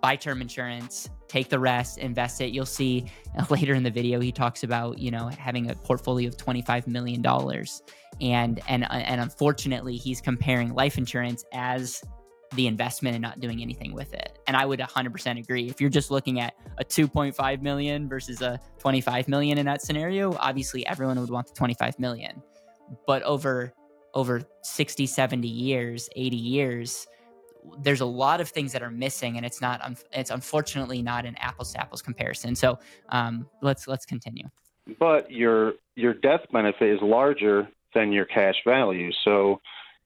buy 0.00 0.16
term 0.16 0.40
insurance, 0.40 1.08
take 1.28 1.48
the 1.48 1.58
rest, 1.58 1.98
invest 1.98 2.40
it. 2.40 2.52
You'll 2.52 2.66
see 2.66 3.06
later 3.50 3.74
in 3.74 3.82
the 3.82 3.90
video 3.90 4.20
he 4.20 4.32
talks 4.32 4.62
about 4.62 4.98
you 4.98 5.10
know 5.10 5.28
having 5.28 5.70
a 5.70 5.74
portfolio 5.74 6.28
of 6.28 6.36
twenty 6.36 6.62
five 6.62 6.86
million 6.86 7.22
dollars, 7.22 7.82
and 8.20 8.60
and 8.68 8.84
uh, 8.84 8.88
and 8.92 9.20
unfortunately 9.20 9.96
he's 9.96 10.20
comparing 10.20 10.74
life 10.74 10.98
insurance 10.98 11.44
as 11.52 12.02
the 12.54 12.66
investment 12.66 13.14
and 13.14 13.22
not 13.22 13.40
doing 13.40 13.62
anything 13.62 13.94
with 13.94 14.12
it. 14.12 14.38
And 14.46 14.56
I 14.56 14.66
would 14.66 14.80
100% 14.80 15.38
agree. 15.38 15.68
If 15.68 15.80
you're 15.80 15.90
just 15.90 16.10
looking 16.10 16.40
at 16.40 16.54
a 16.78 16.84
2.5 16.84 17.62
million 17.62 18.08
versus 18.08 18.42
a 18.42 18.58
25 18.78 19.28
million 19.28 19.58
in 19.58 19.66
that 19.66 19.82
scenario, 19.82 20.34
obviously 20.36 20.84
everyone 20.86 21.20
would 21.20 21.30
want 21.30 21.46
the 21.46 21.54
25 21.54 21.98
million. 22.00 22.42
But 23.06 23.22
over 23.22 23.72
over 24.14 24.42
60, 24.62 25.06
70 25.06 25.46
years, 25.46 26.08
80 26.16 26.36
years, 26.36 27.06
there's 27.78 28.00
a 28.00 28.06
lot 28.06 28.40
of 28.40 28.48
things 28.48 28.72
that 28.72 28.82
are 28.82 28.90
missing 28.90 29.36
and 29.36 29.46
it's 29.46 29.60
not 29.60 29.80
it's 30.12 30.30
unfortunately 30.30 31.02
not 31.02 31.26
an 31.26 31.36
apples 31.36 31.72
to 31.72 31.80
apples 31.80 32.02
comparison. 32.02 32.54
So, 32.54 32.78
um, 33.10 33.46
let's 33.62 33.86
let's 33.86 34.06
continue. 34.06 34.48
But 34.98 35.30
your 35.30 35.74
your 35.96 36.14
death 36.14 36.42
benefit 36.52 36.88
is 36.88 37.00
larger 37.02 37.68
than 37.94 38.12
your 38.12 38.24
cash 38.24 38.56
value. 38.64 39.10
So 39.24 39.60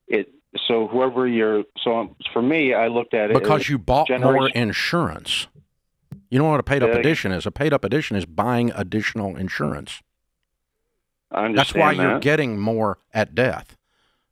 it 0.09 0.29
so 0.67 0.87
whoever 0.89 1.27
you're 1.27 1.65
so 1.79 2.15
for 2.33 2.43
me 2.43 2.75
i 2.75 2.87
looked 2.87 3.15
at 3.15 3.31
it 3.31 3.35
because 3.35 3.69
you 3.69 3.79
bought 3.79 4.09
more 4.21 4.49
insurance 4.51 5.47
you 6.31 6.39
know 6.39 6.45
what 6.45 6.61
a 6.61 6.63
paid 6.63 6.83
up 6.83 6.91
addition 6.91 7.33
is 7.33 7.47
a 7.47 7.51
paid 7.51 7.73
up 7.73 7.85
addition 7.85 8.17
is 8.17 8.25
buying 8.25 8.71
additional 8.75 9.37
insurance 9.37 10.03
that's 11.31 11.75
why 11.75 11.95
that. 11.95 12.03
you're 12.03 12.21
getting 12.21 12.59
more 12.59 12.99
at 13.13 13.35
death 13.35 13.77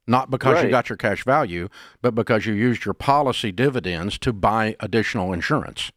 not 0.06 0.30
because 0.30 0.54
right. 0.54 0.64
you 0.64 0.70
got 0.70 0.88
your 0.88 0.96
cash 0.96 1.24
value 1.24 1.68
but 2.00 2.14
because 2.14 2.46
you 2.46 2.54
used 2.54 2.84
your 2.84 2.94
policy 2.94 3.52
dividends 3.52 4.18
to 4.18 4.32
buy 4.32 4.76
additional 4.80 5.32
insurance 5.32 5.90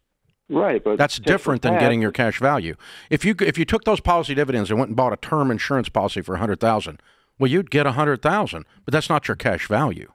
right 0.48 0.84
but 0.84 0.96
that's 0.96 1.18
different 1.18 1.62
than 1.62 1.78
getting 1.78 2.00
your 2.00 2.12
cash 2.12 2.38
value 2.38 2.76
if 3.10 3.24
you 3.24 3.34
if 3.40 3.58
you 3.58 3.64
took 3.64 3.84
those 3.84 4.00
policy 4.00 4.34
dividends 4.34 4.70
and 4.70 4.78
went 4.78 4.88
and 4.88 4.96
bought 4.96 5.12
a 5.12 5.16
term 5.16 5.50
insurance 5.50 5.88
policy 5.88 6.20
for 6.20 6.34
a 6.34 6.38
100000 6.38 7.00
well 7.38 7.50
you'd 7.50 7.70
get 7.70 7.86
a 7.86 7.90
100000 7.90 8.64
but 8.84 8.92
that's 8.92 9.08
not 9.08 9.28
your 9.28 9.36
cash 9.36 9.66
value 9.68 10.12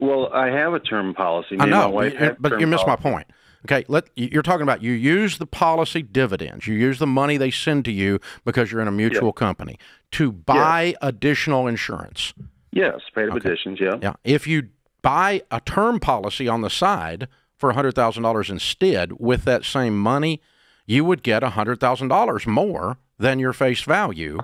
well, 0.00 0.32
I 0.32 0.46
have 0.46 0.72
a 0.72 0.80
term 0.80 1.14
policy. 1.14 1.56
Me 1.56 1.64
I 1.64 1.66
know, 1.66 1.92
but 2.40 2.58
you 2.58 2.66
missed 2.66 2.86
policy. 2.86 3.04
my 3.04 3.10
point. 3.10 3.26
Okay, 3.66 3.84
let 3.88 4.08
you're 4.16 4.42
talking 4.42 4.62
about 4.62 4.82
you 4.82 4.92
use 4.92 5.36
the 5.36 5.46
policy 5.46 6.00
dividends. 6.00 6.66
You 6.66 6.74
use 6.74 6.98
the 6.98 7.06
money 7.06 7.36
they 7.36 7.50
send 7.50 7.84
to 7.84 7.92
you 7.92 8.18
because 8.46 8.72
you're 8.72 8.80
in 8.80 8.88
a 8.88 8.92
mutual 8.92 9.34
company 9.34 9.78
to 10.12 10.32
buy 10.32 10.94
additional 11.02 11.66
insurance. 11.66 12.32
Yes, 12.72 13.00
paid 13.14 13.30
okay. 13.30 13.38
additions. 13.38 13.78
Yeah. 13.80 13.98
Yeah. 14.00 14.14
If 14.24 14.46
you 14.46 14.68
buy 15.02 15.42
a 15.50 15.60
term 15.60 16.00
policy 16.00 16.48
on 16.48 16.60
the 16.60 16.70
side 16.70 17.28
for 17.56 17.72
hundred 17.72 17.94
thousand 17.94 18.22
dollars 18.22 18.50
instead 18.50 19.12
with 19.18 19.44
that 19.44 19.64
same 19.64 19.98
money, 19.98 20.40
you 20.86 21.04
would 21.04 21.22
get 21.22 21.42
hundred 21.42 21.80
thousand 21.80 22.08
dollars 22.08 22.46
more 22.46 22.98
than 23.18 23.38
your 23.38 23.52
face 23.52 23.82
value. 23.82 24.38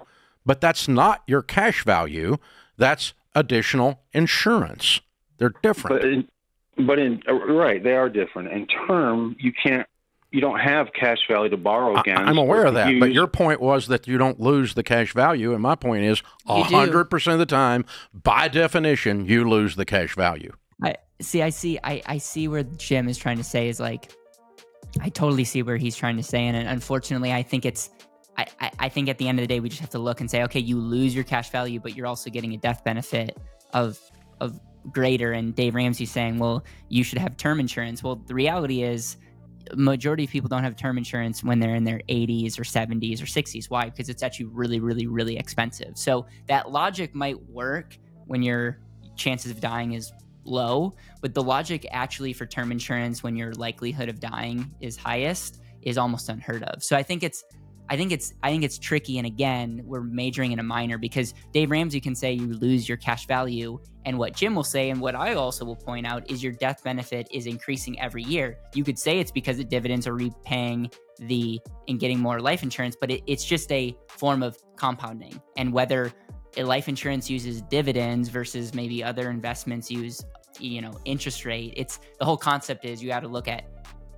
But 0.45 0.61
that's 0.61 0.87
not 0.87 1.23
your 1.27 1.43
cash 1.43 1.85
value. 1.85 2.37
That's 2.77 3.15
additional 3.35 4.01
insurance. 4.13 5.01
They're 5.39 5.55
different. 5.63 6.01
But 6.01 6.09
in, 6.09 6.29
but 6.87 6.99
in 6.99 7.23
uh, 7.29 7.35
right, 7.35 7.83
they 7.83 7.95
are 7.95 8.09
different. 8.09 8.53
In 8.53 8.67
term, 8.67 9.37
you 9.39 9.53
can't. 9.53 9.89
You 10.37 10.43
don't 10.43 10.61
have 10.61 10.93
cash 10.93 11.21
value 11.27 11.49
to 11.49 11.57
borrow 11.57 11.99
against. 11.99 12.21
I, 12.21 12.29
am 12.29 12.37
aware 12.37 12.67
of 12.67 12.75
that, 12.75 12.91
use. 12.91 13.01
but 13.01 13.11
your 13.11 13.27
point 13.27 13.59
was 13.59 13.87
that 13.87 14.07
you 14.07 14.19
don't 14.19 14.39
lose 14.39 14.75
the 14.75 14.83
cash 14.83 15.15
value, 15.15 15.55
and 15.55 15.63
my 15.63 15.77
point 15.77 16.05
is 16.05 16.23
hundred 16.47 17.07
percent 17.07 17.33
of 17.33 17.39
the 17.39 17.47
time, 17.47 17.87
by 18.13 18.47
definition, 18.49 19.25
you 19.25 19.49
lose 19.49 19.77
the 19.77 19.87
cash 19.87 20.15
value. 20.15 20.53
I 20.83 20.97
see. 21.23 21.41
I 21.41 21.49
see. 21.49 21.79
I, 21.83 22.03
I 22.05 22.19
see 22.19 22.49
where 22.49 22.65
Jim 22.65 23.09
is 23.09 23.17
trying 23.17 23.39
to 23.39 23.45
say 23.45 23.71
is 23.71 23.81
like, 23.81 24.13
I 25.01 25.09
totally 25.09 25.45
see 25.45 25.63
where 25.63 25.79
he's 25.79 25.97
trying 25.97 26.19
to 26.19 26.23
say, 26.23 26.47
and 26.47 26.69
unfortunately, 26.69 27.33
I 27.33 27.43
think 27.43 27.65
it's 27.65 27.89
I, 28.37 28.71
I, 28.79 28.89
think 28.91 29.09
at 29.09 29.17
the 29.17 29.29
end 29.29 29.39
of 29.39 29.43
the 29.43 29.47
day, 29.47 29.61
we 29.61 29.71
just 29.71 29.81
have 29.81 29.89
to 29.91 29.99
look 29.99 30.21
and 30.21 30.31
say, 30.31 30.43
okay, 30.43 30.61
you 30.61 30.79
lose 30.79 31.15
your 31.15 31.25
cash 31.25 31.49
value, 31.49 31.81
but 31.81 31.97
you're 31.97 32.07
also 32.07 32.29
getting 32.29 32.53
a 32.53 32.59
death 32.59 32.85
benefit 32.85 33.39
of 33.73 33.99
of 34.41 34.61
greater 34.93 35.33
and 35.33 35.55
Dave 35.55 35.75
Ramsey 35.75 36.05
saying, 36.05 36.39
well, 36.39 36.63
you 36.91 37.03
should 37.03 37.19
have 37.19 37.39
term 37.39 37.59
insurance. 37.59 38.03
Well, 38.03 38.17
the 38.27 38.35
reality 38.35 38.83
is 38.83 39.17
majority 39.75 40.25
of 40.25 40.31
people 40.31 40.49
don't 40.49 40.63
have 40.63 40.77
term 40.77 40.99
insurance 40.99 41.43
when 41.43 41.59
they're 41.59 41.75
in 41.75 41.85
their 41.85 42.01
80s 42.09 42.59
or 42.59 42.63
70s 42.63 43.21
or 43.21 43.27
60s. 43.27 43.71
Why? 43.71 43.87
Because 43.87 44.09
it's 44.09 44.23
actually 44.23 44.47
really, 44.47 44.81
really, 44.81 45.07
really 45.07 45.37
expensive. 45.37 45.97
So 45.97 46.27
that 46.49 46.71
logic 46.71 47.15
might 47.15 47.41
work 47.49 47.99
when 48.27 48.43
your 48.43 48.79
chances 49.17 49.51
of 49.51 49.61
dying 49.61 49.93
is 49.93 50.13
low, 50.45 50.95
but 51.21 51.35
the 51.35 51.43
logic 51.43 51.87
actually 51.91 52.33
for 52.33 52.47
term 52.47 52.71
insurance 52.71 53.23
when 53.23 53.37
your 53.37 53.53
likelihood 53.55 54.09
of 54.09 54.21
dying 54.21 54.71
is 54.81 54.97
highest 54.97 55.61
is 55.83 55.99
almost 55.99 56.29
unheard 56.29 56.63
of. 56.65 56.83
So 56.83 56.97
I 56.97 57.03
think 57.03 57.23
it's 57.23 57.45
I 57.89 57.97
think 57.97 58.13
it's 58.13 58.35
I 58.43 58.51
think 58.51 58.65
it's 58.65 58.79
tricky. 58.79 59.19
And 59.19 59.27
again, 59.27 59.83
we're 59.85 60.03
majoring 60.03 60.53
in 60.53 60.59
a 60.59 60.63
minor 60.63 60.99
because 60.99 61.35
Dave 61.53 61.71
Ramsey 61.71 62.01
can 62.01 62.15
say 62.15 62.33
you 62.33 62.55
lose 62.55 62.89
your 62.89 62.99
cash 62.99 63.27
value, 63.27 63.79
and 64.05 64.19
what 64.19 64.35
Jim 64.35 64.55
will 64.55 64.65
say, 64.65 64.91
and 64.91 65.01
what 65.01 65.15
I 65.15 65.35
also 65.35 65.65
will 65.65 65.77
point 65.77 66.07
out 66.07 66.31
is 66.31 66.43
your 66.43 66.53
death 66.53 66.83
benefit 66.83 67.29
is 67.31 67.47
increasing 67.47 68.01
every 68.01 68.23
year. 68.23 68.59
You 68.75 68.85
could 68.85 68.99
say 68.99 69.19
it's 69.19 69.31
because 69.31 69.57
the 69.57 69.65
dividends 69.65 70.07
are 70.07 70.15
repaying 70.15 70.91
the 71.19 71.61
and 71.89 71.99
getting 71.99 72.19
more 72.19 72.41
life 72.41 72.63
insurance, 72.63 72.97
but 73.01 73.11
it, 73.11 73.23
it's 73.27 73.45
just 73.45 73.71
a 73.73 73.97
form 74.09 74.43
of 74.43 74.57
compounding. 74.77 75.41
And 75.57 75.73
whether 75.73 76.13
a 76.57 76.65
life 76.65 76.89
insurance 76.89 77.29
uses 77.29 77.63
dividends 77.63 78.29
versus 78.29 78.75
maybe 78.75 79.05
other 79.05 79.31
investments 79.31 79.91
use 79.91 80.25
you 80.59 80.81
know 80.81 80.93
interest 81.05 81.45
rate 81.45 81.75
it's 81.77 82.01
the 82.19 82.25
whole 82.25 82.37
concept 82.37 82.87
is 82.87 83.03
you 83.03 83.09
got 83.11 83.21
to 83.21 83.29
look 83.29 83.47
at 83.47 83.76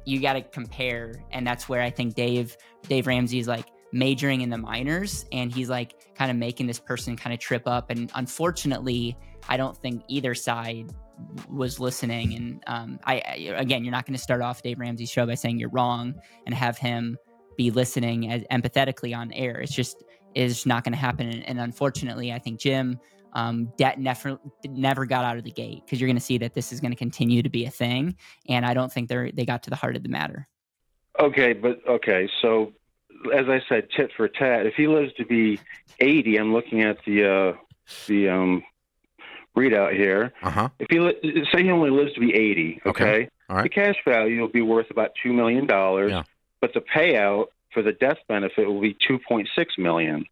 you 0.08 0.20
got 0.20 0.34
to 0.34 0.42
compare 0.42 1.12
and 1.30 1.46
that's 1.46 1.68
where 1.68 1.82
i 1.82 1.90
think 1.90 2.14
dave 2.14 2.56
dave 2.88 3.06
Ramsey 3.06 3.38
is 3.38 3.46
like 3.46 3.66
majoring 3.92 4.42
in 4.42 4.50
the 4.50 4.58
minors 4.58 5.26
and 5.32 5.52
he's 5.52 5.68
like 5.68 5.94
kind 6.14 6.30
of 6.30 6.36
making 6.36 6.66
this 6.66 6.78
person 6.78 7.16
kind 7.16 7.32
of 7.32 7.40
trip 7.40 7.62
up 7.66 7.90
and 7.90 8.10
unfortunately 8.14 9.16
i 9.48 9.56
don't 9.56 9.76
think 9.76 10.02
either 10.08 10.34
side 10.34 10.90
was 11.50 11.80
listening 11.80 12.34
and 12.34 12.62
um, 12.68 13.00
I, 13.04 13.14
I, 13.26 13.34
again 13.56 13.82
you're 13.82 13.92
not 13.92 14.06
going 14.06 14.16
to 14.16 14.22
start 14.22 14.40
off 14.40 14.62
dave 14.62 14.78
ramsey's 14.78 15.10
show 15.10 15.26
by 15.26 15.34
saying 15.34 15.58
you're 15.58 15.70
wrong 15.70 16.14
and 16.46 16.54
have 16.54 16.78
him 16.78 17.16
be 17.58 17.70
listening 17.72 18.30
as 18.30 18.42
empathetically 18.52 19.14
on 19.14 19.32
air. 19.32 19.60
It's 19.60 19.74
just 19.74 20.04
is 20.34 20.64
not 20.64 20.84
going 20.84 20.92
to 20.92 20.98
happen 20.98 21.28
and, 21.28 21.48
and 21.48 21.58
unfortunately 21.58 22.30
i 22.32 22.38
think 22.38 22.60
jim 22.60 23.00
um, 23.32 23.72
debt 23.76 23.98
never 23.98 24.38
never 24.64 25.06
got 25.06 25.24
out 25.24 25.36
of 25.36 25.44
the 25.44 25.50
gate 25.50 25.82
because 25.84 26.00
you're 26.00 26.08
going 26.08 26.16
to 26.16 26.22
see 26.22 26.38
that 26.38 26.54
this 26.54 26.72
is 26.72 26.80
going 26.80 26.92
to 26.92 26.96
continue 26.96 27.42
to 27.42 27.48
be 27.48 27.64
a 27.64 27.70
thing, 27.70 28.16
and 28.48 28.64
I 28.64 28.74
don't 28.74 28.92
think 28.92 29.08
they 29.08 29.30
they 29.30 29.44
got 29.44 29.62
to 29.64 29.70
the 29.70 29.76
heart 29.76 29.96
of 29.96 30.02
the 30.02 30.08
matter. 30.08 30.48
Okay, 31.20 31.52
but 31.52 31.80
okay, 31.86 32.28
so 32.40 32.72
as 33.34 33.48
I 33.48 33.60
said, 33.68 33.88
tit 33.96 34.10
for 34.16 34.28
tat. 34.28 34.66
If 34.66 34.74
he 34.74 34.86
lives 34.86 35.12
to 35.14 35.24
be 35.24 35.60
80, 36.00 36.36
I'm 36.38 36.52
looking 36.52 36.82
at 36.82 36.98
the 37.04 37.24
uh, 37.24 37.56
the 38.06 38.28
um, 38.28 38.62
readout 39.56 39.94
here. 39.94 40.32
Uh-huh. 40.42 40.68
If 40.78 40.88
he 40.90 41.00
li- 41.00 41.46
say 41.52 41.64
he 41.64 41.70
only 41.70 41.90
lives 41.90 42.14
to 42.14 42.20
be 42.20 42.34
80, 42.34 42.82
okay, 42.86 43.04
okay. 43.04 43.28
All 43.48 43.56
right. 43.56 43.62
the 43.62 43.68
cash 43.68 43.96
value 44.04 44.40
will 44.40 44.48
be 44.48 44.62
worth 44.62 44.90
about 44.90 45.12
two 45.22 45.32
million 45.32 45.66
dollars, 45.66 46.12
yeah. 46.12 46.22
but 46.60 46.74
the 46.74 46.80
payout 46.80 47.46
for 47.72 47.82
the 47.82 47.92
death 47.92 48.18
benefit 48.28 48.66
will 48.66 48.80
be 48.80 48.96
2.6 49.08 49.46
million. 49.78 50.24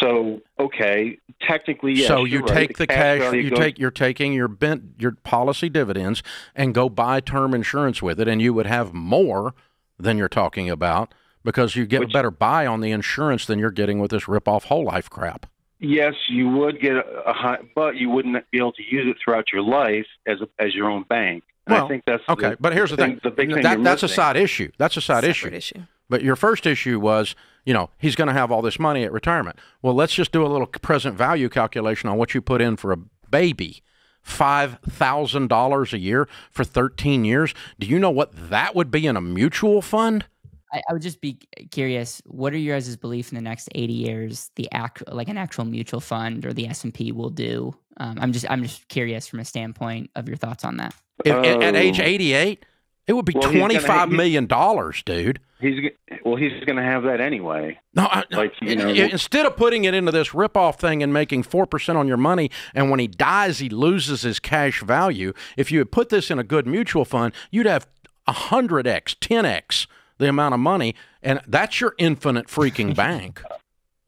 So 0.00 0.40
okay, 0.58 1.18
technically, 1.40 1.92
yes. 1.94 2.08
So 2.08 2.24
you 2.24 2.42
take 2.42 2.48
right. 2.50 2.68
the, 2.68 2.74
the 2.74 2.86
cash, 2.86 3.20
cash 3.20 3.34
you 3.34 3.50
goes, 3.50 3.58
take 3.58 3.78
you're 3.78 3.90
taking 3.90 4.32
your 4.32 4.48
bent 4.48 4.94
your 4.98 5.12
policy 5.12 5.68
dividends 5.68 6.22
and 6.54 6.74
go 6.74 6.88
buy 6.88 7.20
term 7.20 7.54
insurance 7.54 8.02
with 8.02 8.18
it, 8.18 8.26
and 8.26 8.40
you 8.40 8.54
would 8.54 8.66
have 8.66 8.92
more 8.92 9.54
than 9.98 10.18
you're 10.18 10.28
talking 10.28 10.70
about 10.70 11.12
because 11.44 11.76
you 11.76 11.86
get 11.86 12.00
which, 12.00 12.10
a 12.10 12.12
better 12.12 12.30
buy 12.30 12.66
on 12.66 12.80
the 12.80 12.90
insurance 12.90 13.46
than 13.46 13.58
you're 13.58 13.70
getting 13.70 13.98
with 13.98 14.10
this 14.10 14.26
rip 14.26 14.48
off 14.48 14.64
whole 14.64 14.84
life 14.84 15.10
crap. 15.10 15.46
Yes, 15.78 16.14
you 16.28 16.48
would 16.48 16.80
get 16.80 16.92
a, 16.92 17.04
a 17.26 17.32
high, 17.32 17.58
but 17.74 17.96
you 17.96 18.08
wouldn't 18.08 18.50
be 18.50 18.58
able 18.58 18.72
to 18.72 18.82
use 18.82 19.06
it 19.08 19.16
throughout 19.22 19.52
your 19.52 19.62
life 19.62 20.06
as 20.26 20.40
a, 20.40 20.48
as 20.58 20.74
your 20.74 20.88
own 20.88 21.04
bank. 21.08 21.44
well, 21.66 21.84
I 21.84 21.88
think 21.88 22.04
that's 22.06 22.22
okay. 22.28 22.50
The, 22.50 22.56
but 22.58 22.72
here's 22.72 22.90
the 22.90 22.96
thing: 22.96 23.20
the 23.22 23.30
big 23.30 23.52
thing 23.52 23.62
that, 23.62 23.82
that's 23.82 24.02
missing. 24.02 24.14
a 24.14 24.16
side 24.16 24.36
issue. 24.36 24.70
That's 24.78 24.96
a 24.96 25.00
side 25.00 25.24
issue. 25.24 25.48
issue. 25.48 25.82
But 26.12 26.22
your 26.22 26.36
first 26.36 26.66
issue 26.66 27.00
was, 27.00 27.34
you 27.64 27.72
know, 27.72 27.88
he's 27.96 28.16
going 28.16 28.28
to 28.28 28.34
have 28.34 28.52
all 28.52 28.60
this 28.60 28.78
money 28.78 29.02
at 29.02 29.12
retirement. 29.12 29.58
Well, 29.80 29.94
let's 29.94 30.12
just 30.12 30.30
do 30.30 30.44
a 30.44 30.46
little 30.46 30.66
present 30.66 31.16
value 31.16 31.48
calculation 31.48 32.10
on 32.10 32.18
what 32.18 32.34
you 32.34 32.42
put 32.42 32.60
in 32.60 32.76
for 32.76 32.92
a 32.92 32.98
baby. 33.30 33.82
$5,000 34.22 35.92
a 35.94 35.98
year 35.98 36.28
for 36.50 36.64
13 36.64 37.24
years. 37.24 37.54
Do 37.78 37.86
you 37.86 37.98
know 37.98 38.10
what 38.10 38.50
that 38.50 38.74
would 38.74 38.90
be 38.90 39.06
in 39.06 39.16
a 39.16 39.22
mutual 39.22 39.80
fund? 39.80 40.26
I, 40.70 40.82
I 40.86 40.92
would 40.92 41.00
just 41.00 41.22
be 41.22 41.38
curious. 41.70 42.20
What 42.26 42.52
are 42.52 42.58
your 42.58 42.76
guys' 42.76 42.94
belief 42.94 43.32
in 43.32 43.36
the 43.36 43.40
next 43.40 43.70
80 43.74 43.90
years, 43.94 44.50
the 44.56 44.70
act, 44.70 45.02
like 45.10 45.30
an 45.30 45.38
actual 45.38 45.64
mutual 45.64 46.00
fund 46.00 46.44
or 46.44 46.52
the 46.52 46.66
S&P 46.66 47.10
will 47.12 47.30
do? 47.30 47.74
Um, 47.96 48.18
I'm 48.20 48.32
just, 48.32 48.44
I'm 48.50 48.62
just 48.62 48.86
curious 48.88 49.26
from 49.26 49.40
a 49.40 49.46
standpoint 49.46 50.10
of 50.14 50.28
your 50.28 50.36
thoughts 50.36 50.62
on 50.62 50.76
that. 50.76 50.94
If, 51.24 51.34
at 51.34 51.74
age 51.74 52.00
88, 52.00 52.66
it 53.12 53.14
would 53.14 53.26
be 53.26 53.34
well, 53.34 53.52
twenty-five 53.52 54.08
million 54.08 54.46
dollars, 54.46 55.02
dude. 55.04 55.38
He's 55.60 55.90
well, 56.24 56.36
he's 56.36 56.64
going 56.64 56.76
to 56.76 56.82
have 56.82 57.02
that 57.02 57.20
anyway. 57.20 57.78
No, 57.94 58.04
I, 58.04 58.24
like 58.30 58.54
you 58.62 58.74
know, 58.74 58.88
instead 58.88 59.44
of 59.44 59.54
putting 59.54 59.84
it 59.84 59.92
into 59.92 60.10
this 60.10 60.32
rip-off 60.32 60.80
thing 60.80 61.02
and 61.02 61.12
making 61.12 61.42
four 61.42 61.66
percent 61.66 61.98
on 61.98 62.08
your 62.08 62.16
money, 62.16 62.50
and 62.74 62.90
when 62.90 63.00
he 63.00 63.06
dies, 63.06 63.58
he 63.58 63.68
loses 63.68 64.22
his 64.22 64.40
cash 64.40 64.80
value. 64.82 65.34
If 65.58 65.70
you 65.70 65.78
had 65.78 65.92
put 65.92 66.08
this 66.08 66.30
in 66.30 66.38
a 66.38 66.42
good 66.42 66.66
mutual 66.66 67.04
fund, 67.04 67.34
you'd 67.50 67.66
have 67.66 67.86
100x, 68.26 69.18
10x 69.18 69.86
the 70.16 70.28
amount 70.30 70.54
of 70.54 70.60
money, 70.60 70.94
and 71.22 71.42
that's 71.46 71.82
your 71.82 71.94
infinite 71.98 72.46
freaking 72.46 72.96
bank. 72.96 73.42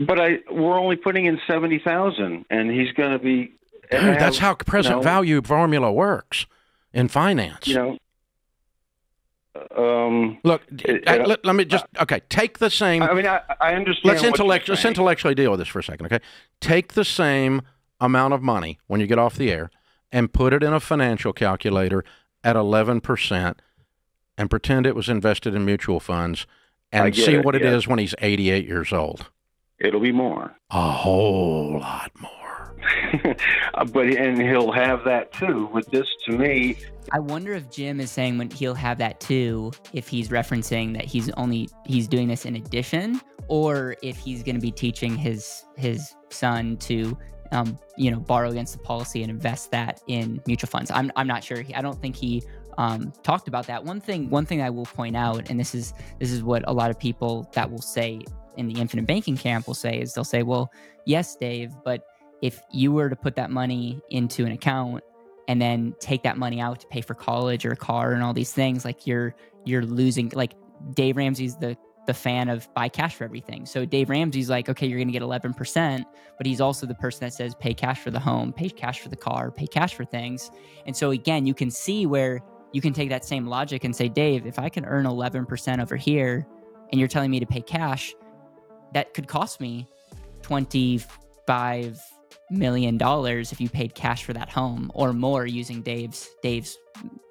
But 0.01 0.19
I 0.19 0.39
we're 0.51 0.79
only 0.81 0.97
putting 0.97 1.27
in 1.27 1.39
seventy 1.47 1.79
thousand, 1.79 2.47
and 2.49 2.71
he's 2.71 2.93
going 2.93 3.13
to 3.13 3.19
be. 3.23 3.53
Dude, 3.91 4.19
that's 4.19 4.39
how 4.39 4.55
present 4.55 4.97
know- 4.97 5.03
value 5.03 5.43
formula 5.43 5.93
works 5.93 6.47
in 6.95 7.09
finance. 7.09 7.69
You 7.69 7.75
know. 7.75 7.99
Um, 9.77 10.39
Look, 10.43 10.63
uh, 10.63 10.93
it- 10.93 11.27
let, 11.27 11.45
let 11.45 11.55
me 11.55 11.65
just 11.65 11.85
okay. 12.01 12.21
Take 12.29 12.59
the 12.59 12.71
same. 12.71 13.03
I 13.03 13.15
mean, 13.15 13.27
I, 13.27 13.41
I 13.61 13.75
understand. 13.75 14.21
let's 14.21 14.23
you're 14.23 14.75
let's 14.75 14.85
intellectually 14.85 15.35
deal 15.35 15.51
with 15.51 15.61
this 15.61 15.69
for 15.69 15.79
a 15.79 15.83
second. 15.83 16.07
Okay, 16.07 16.21
take 16.61 16.95
the 16.95 17.05
same 17.05 17.63
amount 18.01 18.35
of 18.35 18.43
money 18.43 18.79
when 18.89 19.01
you 19.01 19.07
get 19.07 19.19
off 19.19 19.37
the 19.37 19.53
air 19.53 19.71
and 20.11 20.33
put 20.33 20.53
it 20.53 20.63
in 20.63 20.73
a 20.73 20.81
financial 20.81 21.33
calculator 21.33 22.05
at 22.43 22.57
eleven 22.57 23.01
percent, 23.01 23.63
and 24.37 24.51
pretend 24.51 24.87
it 24.87 24.97
was 24.97 25.09
invested 25.09 25.55
in 25.55 25.65
mutual 25.65 26.01
funds, 26.01 26.47
and 26.91 27.15
see 27.15 27.35
it, 27.35 27.45
what 27.45 27.55
it 27.55 27.63
is 27.63 27.87
when 27.87 27.99
he's 28.01 28.15
eighty-eight 28.19 28.67
years 28.67 28.93
old. 28.93 29.31
It'll 29.79 30.01
be 30.01 30.13
more. 30.13 30.57
A 30.71 30.91
whole 30.91 31.79
lot 31.79 32.11
more. 32.21 32.44
but 33.93 34.07
and 34.07 34.41
he'll 34.41 34.73
have 34.73 35.05
that 35.05 35.33
too. 35.33 35.69
With 35.73 35.91
this, 35.91 36.07
to 36.27 36.39
me, 36.39 36.77
I 37.13 37.19
wonder 37.19 37.53
if 37.53 37.71
Jim 37.71 38.01
is 38.01 38.11
saying 38.11 38.39
when 38.39 38.51
he'll 38.51 38.75
have 38.75 38.99
that 38.99 39.21
too, 39.21 39.73
if 39.93 40.09
he's 40.09 40.29
referencing 40.29 40.95
that 40.95 41.05
he's 41.05 41.31
only 41.31 41.69
he's 41.87 42.09
doing 42.09 42.29
this 42.29 42.45
in 42.45 42.57
addition, 42.57 43.21
or 43.49 43.97
if 44.03 44.17
he's 44.17 44.43
going 44.43 44.57
to 44.57 44.61
be 44.61 44.71
teaching 44.71 45.17
his 45.17 45.65
his 45.77 46.15
son 46.31 46.77
to, 46.79 47.17
um, 47.53 47.79
you 47.97 48.11
know, 48.11 48.19
borrow 48.21 48.51
against 48.51 48.73
the 48.73 48.81
policy 48.81 49.23
and 49.23 49.31
invest 49.31 49.71
that 49.71 50.01
in 50.07 50.41
mutual 50.47 50.69
funds. 50.69 50.91
I'm 50.91 51.13
I'm 51.17 51.27
not 51.27 51.45
sure. 51.45 51.63
I 51.75 51.83
don't 51.83 52.01
think 52.01 52.17
he 52.17 52.43
um, 52.79 53.13
talked 53.23 53.49
about 53.49 53.67
that. 53.67 53.85
One 53.85 54.01
thing 54.01 54.31
one 54.31 54.47
thing 54.47 54.63
I 54.63 54.71
will 54.71 54.87
point 54.87 55.17
out, 55.17 55.51
and 55.51 55.59
this 55.59 55.75
is 55.75 55.95
this 56.19 56.31
is 56.31 56.43
what 56.43 56.65
a 56.67 56.73
lot 56.73 56.91
of 56.91 56.99
people 56.99 57.49
that 57.53 57.71
will 57.71 57.83
say 57.83 58.21
in 58.57 58.69
the 58.69 58.81
infinite 58.81 59.07
banking 59.07 59.37
camp 59.37 59.67
will 59.67 59.75
say 59.75 60.01
is 60.01 60.15
they'll 60.15 60.25
say, 60.25 60.43
well, 60.43 60.71
yes, 61.05 61.37
Dave, 61.37 61.73
but 61.85 62.07
if 62.43 62.61
you 62.73 62.93
were 62.93 63.09
to 63.09 63.17
put 63.17 63.37
that 63.37 63.51
money 63.51 64.01
into 64.11 64.45
an 64.45 64.53
account 64.53 65.03
and 65.49 65.61
then 65.61 65.95
take 66.01 66.23
that 66.23 66.37
money 66.37 66.61
out 66.61 66.81
to 66.81 66.87
pay 66.89 67.01
for 67.01 67.15
college 67.15 67.65
or 67.65 67.73
a 67.73 67.77
car 67.77 68.13
and 68.13 68.23
all 68.23 68.33
these 68.33 68.53
things 68.53 68.85
like 68.85 69.07
you're 69.07 69.35
you're 69.65 69.85
losing 69.85 70.31
like 70.35 70.55
Dave 70.95 71.17
Ramsey's 71.17 71.57
the 71.57 71.77
the 72.07 72.15
fan 72.15 72.49
of 72.49 72.73
buy 72.75 72.89
cash 72.89 73.15
for 73.15 73.25
everything. 73.25 73.65
So 73.65 73.85
Dave 73.85 74.11
Ramsey's 74.11 74.51
like, 74.51 74.69
okay, 74.69 74.87
you're 74.87 74.99
going 74.99 75.09
to 75.09 75.13
get 75.13 75.23
11%, 75.23 76.05
but 76.37 76.47
he's 76.47 76.61
also 76.61 76.87
the 76.87 76.95
person 76.95 77.21
that 77.21 77.33
says 77.33 77.55
pay 77.55 77.73
cash 77.73 78.01
for 78.01 78.11
the 78.11 78.21
home, 78.21 78.53
pay 78.53 78.69
cash 78.69 79.01
for 79.01 79.09
the 79.09 79.17
car, 79.17 79.51
pay 79.51 79.67
cash 79.67 79.95
for 79.95 80.05
things. 80.05 80.51
And 80.87 80.95
so 80.95 81.13
again, 81.13 81.47
you 81.47 81.55
can 81.55 81.71
see 81.71 82.05
where 82.05 82.43
you 82.73 82.81
can 82.81 82.93
take 82.93 83.09
that 83.09 83.25
same 83.25 83.47
logic 83.47 83.85
and 83.85 83.95
say, 83.95 84.09
Dave, 84.09 84.47
if 84.47 84.59
I 84.59 84.69
can 84.69 84.85
earn 84.85 85.07
11% 85.07 85.81
over 85.81 85.97
here 85.97 86.47
and 86.91 86.99
you're 86.99 87.09
telling 87.09 87.31
me 87.31 87.41
to 87.41 87.47
pay 87.47 87.63
cash, 87.63 88.15
that 88.93 89.15
could 89.15 89.29
cost 89.29 89.61
me 89.61 89.89
25 90.43 92.01
million 92.57 92.97
dollars 92.97 93.53
if 93.53 93.61
you 93.61 93.69
paid 93.69 93.95
cash 93.95 94.25
for 94.25 94.33
that 94.33 94.51
home 94.51 94.91
or 94.95 95.13
more 95.13 95.47
using 95.47 95.83
Dave's 95.83 96.31
Dave's 96.43 96.79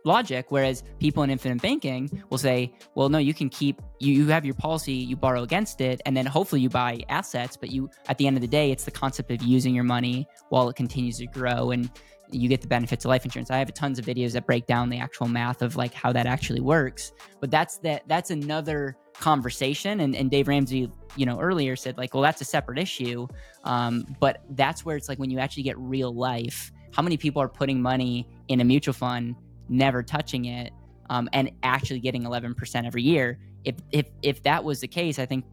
logic. 0.06 0.48
Whereas 0.50 0.84
people 1.00 1.24
in 1.24 1.30
infinite 1.30 1.62
banking 1.62 2.24
will 2.30 2.38
say 2.38 2.74
well 2.96 3.10
no 3.10 3.18
you 3.18 3.34
can 3.34 3.50
keep 3.50 3.82
you, 4.00 4.14
you 4.14 4.28
have 4.28 4.46
your 4.46 4.56
policy 4.56 4.94
you 4.94 5.16
borrow 5.16 5.44
against 5.44 5.82
it 5.82 6.02
and 6.06 6.16
then 6.16 6.26
hopefully 6.26 6.62
you 6.62 6.70
buy 6.70 7.00
assets 7.10 7.56
but 7.56 7.72
you 7.72 7.90
at 8.08 8.18
the 8.18 8.28
end 8.28 8.36
of 8.36 8.42
the 8.42 8.48
day 8.48 8.72
it's 8.72 8.84
the 8.84 8.92
concept 8.92 9.32
of 9.32 9.42
using 9.42 9.74
your 9.74 9.86
money 9.86 10.28
while 10.50 10.68
it 10.70 10.76
continues 10.76 11.18
to 11.18 11.28
grow 11.28 11.72
and 11.72 11.90
you 12.34 12.50
get 12.50 12.62
the 12.62 12.68
benefits 12.68 13.06
of 13.06 13.10
life 13.10 13.26
insurance. 13.26 13.52
I 13.52 13.58
have 13.58 13.74
tons 13.74 14.00
of 14.00 14.06
videos 14.06 14.34
that 14.34 14.46
break 14.46 14.66
down 14.66 14.90
the 14.90 14.98
actual 14.98 15.28
math 15.28 15.62
of 15.62 15.76
like 15.76 15.94
how 15.94 16.12
that 16.14 16.26
actually 16.26 16.62
works. 16.62 17.12
But 17.40 17.52
that's 17.52 17.78
that 17.80 18.04
that's 18.08 18.32
another 18.32 18.98
conversation 19.20 20.00
and, 20.00 20.16
and 20.16 20.32
dave 20.32 20.48
ramsey 20.48 20.92
you 21.16 21.26
know 21.26 21.40
earlier 21.40 21.76
said 21.76 21.98
like 21.98 22.14
well 22.14 22.24
that's 22.24 22.42
a 22.42 22.46
separate 22.46 22.80
issue. 22.80 23.28
Um, 23.64 24.06
but 24.20 24.42
that's 24.52 24.84
where 24.84 24.98
it's 24.98 25.08
like 25.08 25.20
when 25.20 25.30
you 25.30 25.40
actually 25.40 25.64
get 25.64 25.78
real 25.78 26.14
life 26.14 26.72
how 26.94 27.02
many 27.02 27.18
people 27.18 27.42
are 27.42 27.50
putting 27.50 27.82
money 27.82 28.28
in 28.50 28.60
a 28.60 28.64
mutual 28.64 28.94
fund 28.94 29.36
never 29.70 30.04
touching 30.04 30.46
it 30.46 30.72
um, 31.10 31.30
and 31.34 31.52
actually 31.64 32.00
getting 32.00 32.24
11% 32.24 32.86
every 32.86 33.04
year? 33.04 33.40
If 33.64 33.76
if 33.92 34.08
if 34.22 34.44
that 34.44 34.64
was 34.64 34.82
the 34.82 34.90
case 34.90 35.20
i 35.20 35.26
think 35.26 35.46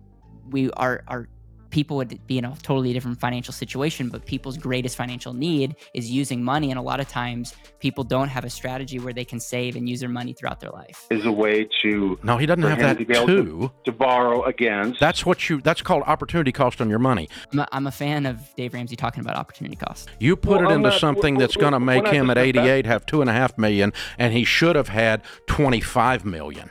we 0.50 0.70
are 0.72 1.04
our 1.06 1.28
people 1.70 1.96
would 1.96 2.26
be 2.26 2.38
in 2.38 2.44
a 2.44 2.54
totally 2.62 2.92
different 2.92 3.18
financial 3.20 3.52
situation 3.52 4.08
but 4.08 4.24
people's 4.26 4.56
greatest 4.58 4.96
financial 4.96 5.32
need 5.32 5.76
is 5.94 6.10
using 6.10 6.42
money 6.42 6.70
and 6.70 6.78
a 6.78 6.82
lot 6.82 7.00
of 7.00 7.08
times 7.08 7.54
people 7.78 8.04
don't 8.04 8.28
have 8.28 8.44
a 8.44 8.50
strategy 8.50 8.98
where 8.98 9.12
they 9.12 9.24
can 9.24 9.38
save 9.40 9.76
and 9.76 9.88
use 9.88 10.00
their 10.00 10.08
money 10.08 10.32
throughout 10.32 10.60
their 10.60 10.70
life 10.70 11.06
is 11.10 11.24
a 11.26 11.32
way 11.32 11.66
to 11.82 12.18
No, 12.22 12.36
he 12.36 12.46
doesn't 12.46 12.62
have 12.62 12.78
that 12.78 12.98
to 12.98 13.04
be 13.04 13.16
able 13.16 13.26
to- 13.28 13.44
too. 13.44 13.70
to 13.84 13.92
borrow 13.92 14.42
against. 14.44 14.98
That's 15.00 15.24
what 15.24 15.48
you. 15.48 15.60
That's 15.60 15.82
called 15.82 16.02
opportunity 16.06 16.52
cost 16.52 16.80
on 16.80 16.90
your 16.90 16.98
money. 16.98 17.28
I'm 17.52 17.58
a, 17.60 17.68
I'm 17.72 17.86
a 17.86 17.90
fan 17.92 18.26
of 18.26 18.38
dave 18.56 18.74
ramsey 18.74 18.96
talking 18.96 19.20
about 19.20 19.36
opportunity 19.36 19.76
cost 19.76 20.08
You 20.18 20.36
put 20.36 20.50
Well, 20.58 20.60
it 20.60 20.64
I'm 20.66 20.76
into 20.78 20.90
not- 20.90 21.00
something 21.00 21.34
we're- 21.36 21.46
that's 21.46 21.56
going 21.56 21.72
to 21.72 21.78
we're- 21.78 22.00
make 22.02 22.12
him 22.12 22.30
at 22.30 22.38
88 22.38 22.86
have 22.86 23.06
two 23.06 23.20
and 23.20 23.30
a 23.30 23.32
half 23.32 23.56
million, 23.58 23.92
and 24.18 24.32
he 24.32 24.44
should 24.44 24.76
have 24.76 24.88
had 24.88 25.22
25 25.46 26.24
million 26.24 26.70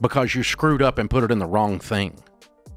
because 0.00 0.34
you 0.34 0.42
screwed 0.42 0.80
up 0.82 0.98
and 0.98 1.10
put 1.10 1.24
it 1.24 1.30
in 1.30 1.38
the 1.38 1.46
wrong 1.46 1.78
thing. 1.78 2.22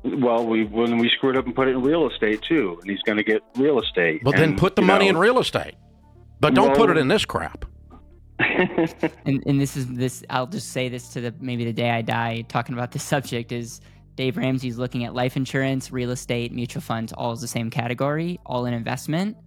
Well, 0.04 0.46
we 0.46 0.66
when 0.66 0.98
we 0.98 1.10
screwed 1.10 1.38
up 1.38 1.46
and 1.46 1.56
put 1.56 1.68
it 1.68 1.72
in 1.72 1.82
real 1.82 2.10
estate 2.10 2.42
too, 2.42 2.78
and 2.82 2.90
he's 2.90 3.02
going 3.02 3.18
to 3.18 3.24
get 3.24 3.42
real 3.56 3.80
estate. 3.80 4.24
Well, 4.24 4.34
then 4.34 4.56
put 4.56 4.76
the 4.76 4.82
money 4.82 5.06
know, 5.06 5.12
in 5.12 5.18
real 5.18 5.40
estate, 5.40 5.76
but 6.40 6.54
don't 6.54 6.76
put 6.76 6.90
it 6.90 6.98
in 6.98 7.08
this 7.08 7.26
crap. 7.26 7.66
and 8.40 9.44
and 9.46 9.62
this 9.62 9.78
is 9.78 9.88
this 9.88 10.24
I'll 10.30 10.48
just 10.48 10.72
say 10.72 10.90
this 10.90 11.10
to 11.14 11.22
the 11.22 11.34
maybe 11.40 11.66
the 11.66 11.74
day 11.74 11.92
I 11.92 12.02
die 12.02 12.44
talking 12.50 12.74
about 12.74 12.92
this 12.92 13.04
subject 13.14 13.52
is 13.52 13.80
Dave 14.16 14.38
Ramsey's 14.38 14.78
looking 14.78 15.06
at 15.06 15.14
life 15.14 15.38
insurance, 15.38 15.92
real 15.92 16.12
estate, 16.12 16.52
mutual 16.52 16.82
funds, 16.82 17.14
all 17.14 17.32
as 17.32 17.42
the 17.42 17.48
same 17.48 17.70
category, 17.70 18.40
all 18.46 18.66
in 18.66 18.74
investment. 18.74 19.38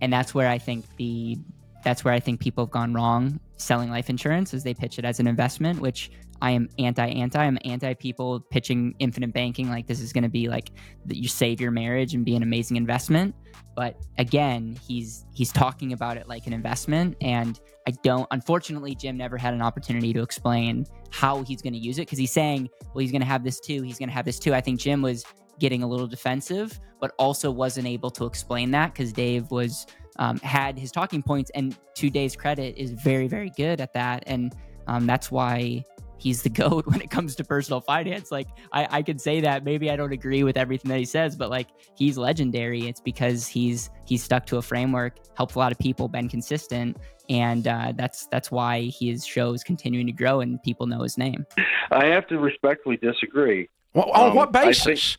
And 0.00 0.12
that's 0.12 0.34
where 0.34 0.48
I 0.48 0.58
think 0.58 0.84
the 0.96 1.38
that's 1.82 2.04
where 2.04 2.14
I 2.14 2.20
think 2.20 2.40
people 2.40 2.64
have 2.64 2.70
gone 2.70 2.94
wrong 2.94 3.40
selling 3.56 3.90
life 3.90 4.10
insurance 4.10 4.52
is 4.54 4.64
they 4.64 4.74
pitch 4.74 4.98
it 4.98 5.04
as 5.04 5.20
an 5.20 5.26
investment, 5.26 5.80
which 5.80 6.10
I 6.40 6.50
am 6.50 6.68
anti 6.78 7.06
anti. 7.06 7.38
I'm 7.38 7.58
anti 7.64 7.94
people 7.94 8.40
pitching 8.40 8.94
infinite 8.98 9.32
banking 9.32 9.70
like 9.70 9.86
this 9.86 10.00
is 10.00 10.12
going 10.12 10.24
to 10.24 10.28
be 10.28 10.48
like 10.48 10.70
that 11.06 11.16
you 11.16 11.28
save 11.28 11.60
your 11.60 11.70
marriage 11.70 12.14
and 12.14 12.24
be 12.24 12.34
an 12.34 12.42
amazing 12.42 12.76
investment. 12.76 13.34
But 13.76 13.96
again, 14.18 14.76
he's 14.86 15.24
he's 15.32 15.52
talking 15.52 15.92
about 15.92 16.16
it 16.16 16.28
like 16.28 16.46
an 16.46 16.52
investment, 16.52 17.16
and 17.20 17.58
I 17.86 17.92
don't. 18.02 18.26
Unfortunately, 18.32 18.94
Jim 18.94 19.16
never 19.16 19.36
had 19.36 19.54
an 19.54 19.62
opportunity 19.62 20.12
to 20.12 20.20
explain 20.20 20.84
how 21.10 21.42
he's 21.42 21.62
going 21.62 21.74
to 21.74 21.78
use 21.78 21.98
it 21.98 22.02
because 22.02 22.18
he's 22.18 22.32
saying, 22.32 22.68
well, 22.92 23.00
he's 23.00 23.12
going 23.12 23.22
to 23.22 23.26
have 23.26 23.44
this 23.44 23.60
too. 23.60 23.82
He's 23.82 23.98
going 23.98 24.08
to 24.08 24.14
have 24.14 24.24
this 24.24 24.38
too. 24.38 24.52
I 24.52 24.60
think 24.60 24.80
Jim 24.80 25.00
was 25.00 25.24
getting 25.58 25.84
a 25.84 25.86
little 25.86 26.08
defensive, 26.08 26.78
but 27.00 27.12
also 27.18 27.50
wasn't 27.50 27.86
able 27.86 28.10
to 28.10 28.26
explain 28.26 28.72
that 28.72 28.92
because 28.92 29.12
Dave 29.12 29.50
was 29.50 29.86
um, 30.16 30.38
had 30.38 30.78
his 30.78 30.90
talking 30.92 31.22
points, 31.22 31.50
and 31.54 31.76
to 31.94 32.10
Dave's 32.10 32.36
credit, 32.36 32.76
is 32.76 32.90
very 32.92 33.28
very 33.28 33.50
good 33.56 33.80
at 33.80 33.92
that, 33.94 34.22
and 34.26 34.54
um, 34.86 35.06
that's 35.06 35.30
why 35.30 35.84
he's 36.18 36.42
the 36.42 36.48
goat 36.62 36.86
when 36.86 37.00
it 37.00 37.10
comes 37.10 37.34
to 37.36 37.44
personal 37.44 37.80
finance. 37.80 38.30
Like 38.30 38.48
I, 38.72 38.86
I 38.98 39.02
could 39.02 39.20
say 39.20 39.40
that 39.40 39.64
maybe 39.64 39.90
I 39.90 39.96
don't 39.96 40.12
agree 40.12 40.44
with 40.44 40.56
everything 40.56 40.88
that 40.90 40.98
he 40.98 41.04
says, 41.04 41.34
but 41.36 41.50
like 41.50 41.68
he's 41.96 42.16
legendary. 42.18 42.86
It's 42.88 43.00
because 43.00 43.46
he's 43.48 43.90
he's 44.04 44.22
stuck 44.22 44.46
to 44.46 44.56
a 44.58 44.62
framework, 44.62 45.16
helped 45.36 45.54
a 45.54 45.58
lot 45.58 45.72
of 45.72 45.78
people, 45.78 46.08
been 46.08 46.28
consistent, 46.28 46.96
and 47.28 47.66
uh, 47.66 47.92
that's 47.96 48.26
that's 48.26 48.50
why 48.50 48.90
his 48.98 49.26
show 49.26 49.52
is 49.52 49.64
continuing 49.64 50.06
to 50.06 50.12
grow 50.12 50.40
and 50.40 50.62
people 50.62 50.86
know 50.86 51.02
his 51.02 51.16
name. 51.18 51.46
I 51.90 52.06
have 52.06 52.26
to 52.28 52.38
respectfully 52.38 52.96
disagree. 52.98 53.68
Well, 53.94 54.10
on 54.10 54.30
Um, 54.30 54.36
what 54.36 54.52
basis? 54.52 54.84
think- 54.84 55.18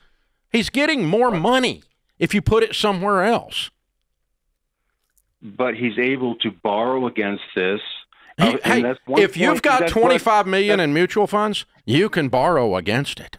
He's 0.52 0.70
getting 0.70 1.06
more 1.08 1.32
money 1.32 1.82
if 2.20 2.34
you 2.36 2.42
put 2.42 2.62
it 2.64 2.76
somewhere 2.76 3.24
else. 3.24 3.72
But 5.44 5.76
he's 5.76 5.98
able 6.00 6.36
to 6.38 6.52
borrow 6.52 7.06
against 7.08 7.44
this. 7.56 7.82
He- 8.38 8.44
Uh, 8.48 8.58
hey, 8.64 8.82
that's 8.82 9.00
one 9.06 9.22
if 9.22 9.38
you've 9.38 9.62
got 9.62 9.82
that's 9.82 9.94
what- 9.96 10.02
25 10.02 10.48
million 10.48 10.80
in 10.80 10.94
mutual 10.94 11.28
funds, 11.28 11.66
you 11.86 12.10
can 12.10 12.30
borrow 12.30 12.76
against 12.76 13.20
it. 13.20 13.38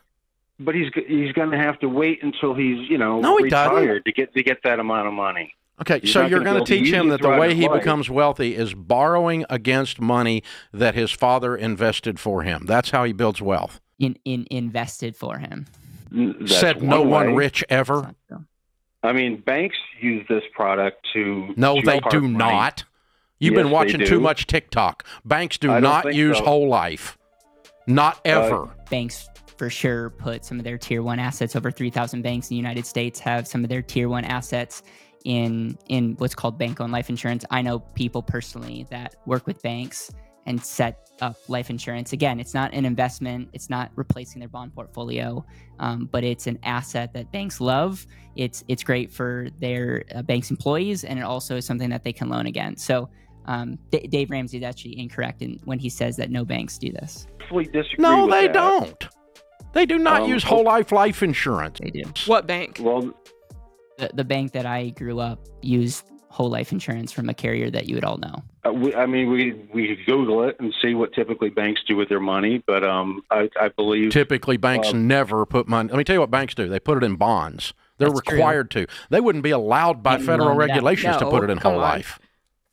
but 0.60 0.74
he's 0.76 0.92
he's 1.08 1.32
going 1.32 1.50
to 1.50 1.58
have 1.58 1.78
to 1.80 1.88
wait 1.88 2.22
until 2.22 2.54
he's 2.54 2.88
you 2.88 2.96
know 2.98 3.18
No, 3.20 3.36
he 3.38 3.48
doesn't. 3.50 3.74
retired 3.74 4.04
to 4.04 4.12
get 4.12 4.32
to 4.34 4.42
get 4.44 4.58
that 4.62 4.78
amount 4.78 5.08
of 5.08 5.12
money. 5.14 5.52
Okay, 5.80 5.98
He's 5.98 6.12
so 6.12 6.20
you're 6.24 6.38
gonna 6.38 6.52
going 6.60 6.64
to 6.64 6.70
be 6.70 6.76
able 6.76 6.84
to 6.84 6.90
teach 6.90 6.94
him 6.94 7.08
that 7.08 7.20
the 7.20 7.30
way 7.30 7.52
he 7.56 7.66
life. 7.68 7.80
becomes 7.80 8.08
wealthy 8.08 8.54
is 8.54 8.72
borrowing 8.74 9.44
against 9.50 10.00
money 10.00 10.44
that 10.72 10.94
his 10.94 11.10
father 11.10 11.56
invested 11.56 12.20
for 12.20 12.44
him. 12.44 12.64
That's 12.66 12.90
how 12.90 13.02
he 13.02 13.12
builds 13.12 13.42
wealth. 13.42 13.80
In 13.98 14.16
in 14.24 14.46
invested 14.52 15.16
for 15.16 15.38
him. 15.38 15.66
That's 16.12 16.56
Said 16.56 16.80
no 16.84 17.02
one 17.02 17.30
way. 17.30 17.34
rich 17.34 17.62
It's 17.62 17.72
ever. 17.72 18.14
Not 19.04 19.10
true. 19.12 19.20
I 19.20 19.22
mean, 19.22 19.40
banks 19.40 19.76
use 20.00 20.26
this 20.28 20.42
product 20.54 21.06
to 21.14 21.52
No, 21.56 21.80
they 21.80 22.00
do 22.10 22.20
money. 22.22 22.36
not. 22.38 22.84
You've 23.38 23.54
Yes, 23.54 23.62
been 23.64 23.70
watching 23.72 24.06
too 24.06 24.20
much 24.20 24.46
TikTok. 24.46 25.04
Banks 25.24 25.58
do 25.58 25.68
don't 25.68 26.14
use 26.14 26.38
so. 26.38 26.44
whole 26.44 26.68
life. 26.68 27.18
Not 27.86 28.16
uh, 28.18 28.20
ever. 28.30 28.76
banks 28.90 29.28
for 29.58 29.70
sure 29.70 30.10
put 30.10 30.44
some 30.44 30.58
of 30.58 30.64
their 30.64 30.78
tier 30.78 31.02
one 31.02 31.18
assets 31.18 31.54
over 31.54 31.70
3000 31.70 32.22
banks 32.22 32.50
in 32.50 32.54
the 32.54 32.56
united 32.56 32.84
states 32.84 33.20
have 33.20 33.46
some 33.46 33.62
of 33.62 33.70
their 33.70 33.82
tier 33.82 34.08
one 34.08 34.24
assets 34.24 34.82
in 35.24 35.78
in 35.88 36.14
what's 36.18 36.34
called 36.34 36.58
bank 36.58 36.80
owned 36.80 36.90
life 36.92 37.08
insurance 37.08 37.44
i 37.52 37.62
know 37.62 37.78
people 37.78 38.20
personally 38.20 38.84
that 38.90 39.14
work 39.26 39.46
with 39.46 39.62
banks 39.62 40.10
and 40.46 40.62
set 40.62 41.08
up 41.20 41.36
life 41.48 41.70
insurance. 41.70 42.12
Again, 42.12 42.40
it's 42.40 42.54
not 42.54 42.72
an 42.74 42.84
investment, 42.84 43.48
it's 43.52 43.70
not 43.70 43.90
replacing 43.94 44.40
their 44.40 44.48
bond 44.48 44.74
portfolio, 44.74 45.44
um, 45.78 46.08
but 46.10 46.24
it's 46.24 46.46
an 46.46 46.58
asset 46.64 47.12
that 47.14 47.30
banks 47.32 47.60
love. 47.60 48.06
It's 48.36 48.64
it's 48.68 48.82
great 48.82 49.10
for 49.10 49.48
their 49.60 50.04
uh, 50.14 50.22
bank's 50.22 50.50
employees, 50.50 51.04
and 51.04 51.18
it 51.18 51.22
also 51.22 51.56
is 51.56 51.64
something 51.64 51.90
that 51.90 52.04
they 52.04 52.12
can 52.12 52.28
loan 52.28 52.46
again. 52.46 52.76
So. 52.76 53.08
Um, 53.46 53.78
D- 53.90 54.06
Dave 54.06 54.30
Ramsey 54.30 54.56
is 54.56 54.62
actually 54.64 54.98
incorrect 54.98 55.42
in, 55.42 55.60
when 55.64 55.78
he 55.78 55.90
says 55.90 56.16
that 56.16 56.30
no 56.30 56.46
banks 56.46 56.78
do 56.78 56.90
this. 56.90 57.26
No, 57.98 58.26
they 58.26 58.46
that. 58.46 58.54
don't. 58.54 59.08
They 59.74 59.84
do 59.84 59.98
not 59.98 60.22
Um, 60.22 60.30
use 60.30 60.42
whole 60.42 60.64
life 60.64 60.92
life 60.92 61.22
insurance. 61.22 61.78
They 61.78 61.90
do. 61.90 62.04
What 62.24 62.46
bank? 62.46 62.78
Well, 62.80 63.12
The, 63.98 64.08
the 64.14 64.24
bank 64.24 64.52
that 64.52 64.64
I 64.64 64.88
grew 64.90 65.20
up 65.20 65.46
used 65.60 66.06
whole 66.30 66.48
life 66.48 66.72
insurance 66.72 67.12
from 67.12 67.28
a 67.28 67.34
carrier 67.34 67.68
that 67.70 67.86
you 67.86 67.96
would 67.96 68.04
all 68.04 68.16
know. 68.16 68.42
Uh, 68.66 68.72
we, 68.72 68.94
I 68.94 69.06
mean, 69.06 69.30
we 69.30 69.52
we 69.72 69.88
could 69.96 70.06
Google 70.06 70.44
it 70.44 70.56
and 70.60 70.74
see 70.82 70.94
what 70.94 71.12
typically 71.12 71.50
banks 71.50 71.82
do 71.86 71.96
with 71.96 72.08
their 72.08 72.20
money, 72.20 72.62
but 72.66 72.84
um, 72.84 73.22
I, 73.30 73.50
I 73.60 73.68
believe 73.68 74.10
Typically, 74.12 74.56
banks 74.56 74.90
Um, 74.92 75.06
never 75.06 75.44
put 75.46 75.68
money. 75.68 75.88
Let 75.90 75.98
me 75.98 76.04
tell 76.04 76.14
you 76.14 76.20
what 76.20 76.30
banks 76.30 76.54
do. 76.54 76.68
They 76.68 76.80
put 76.80 76.96
it 76.96 77.04
in 77.04 77.16
bonds. 77.16 77.74
They're 77.98 78.08
That's 78.08 78.22
true. 78.22 78.36
required 78.38 78.70
to. 78.72 78.86
They 79.10 79.20
wouldn't 79.20 79.44
be 79.44 79.50
allowed 79.50 80.02
by 80.02 80.16
Can't 80.16 80.26
federal 80.26 80.48
loan 80.48 80.56
it 80.62 80.64
out. 80.64 80.68
regulations 80.74 81.16
to 81.18 81.26
put 81.30 81.44
it 81.44 81.50
in 81.50 81.58
whole 81.58 81.72
on. 81.74 81.78
life. 81.80 82.18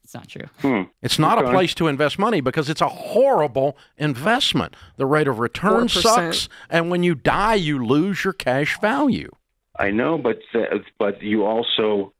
It's 0.04 0.13
not 0.15 0.27
true. 0.27 0.47
hmm, 0.62 0.82
It's 1.01 1.17
not 1.19 1.38
a 1.43 1.49
place 1.51 1.73
to 1.75 1.88
invest 1.88 2.19
money 2.19 2.41
because 2.41 2.69
it's 2.69 2.82
a 2.82 2.89
horrible 2.89 3.77
investment. 3.97 4.75
The 4.97 5.06
rate 5.06 5.27
of 5.27 5.39
return 5.39 5.88
4%. 5.88 6.01
sucks, 6.01 6.49
and 6.69 6.89
when 6.89 7.01
you 7.04 7.15
die, 7.15 7.56
you 7.56 7.86
lose 7.86 8.23
your 8.25 8.34
cash 8.34 8.77
value. 8.82 9.30
I 9.80 9.91
know, 9.91 10.17
but 10.17 10.39
uh, 10.54 10.80
but 10.99 11.21
you 11.21 11.45
also 11.45 12.12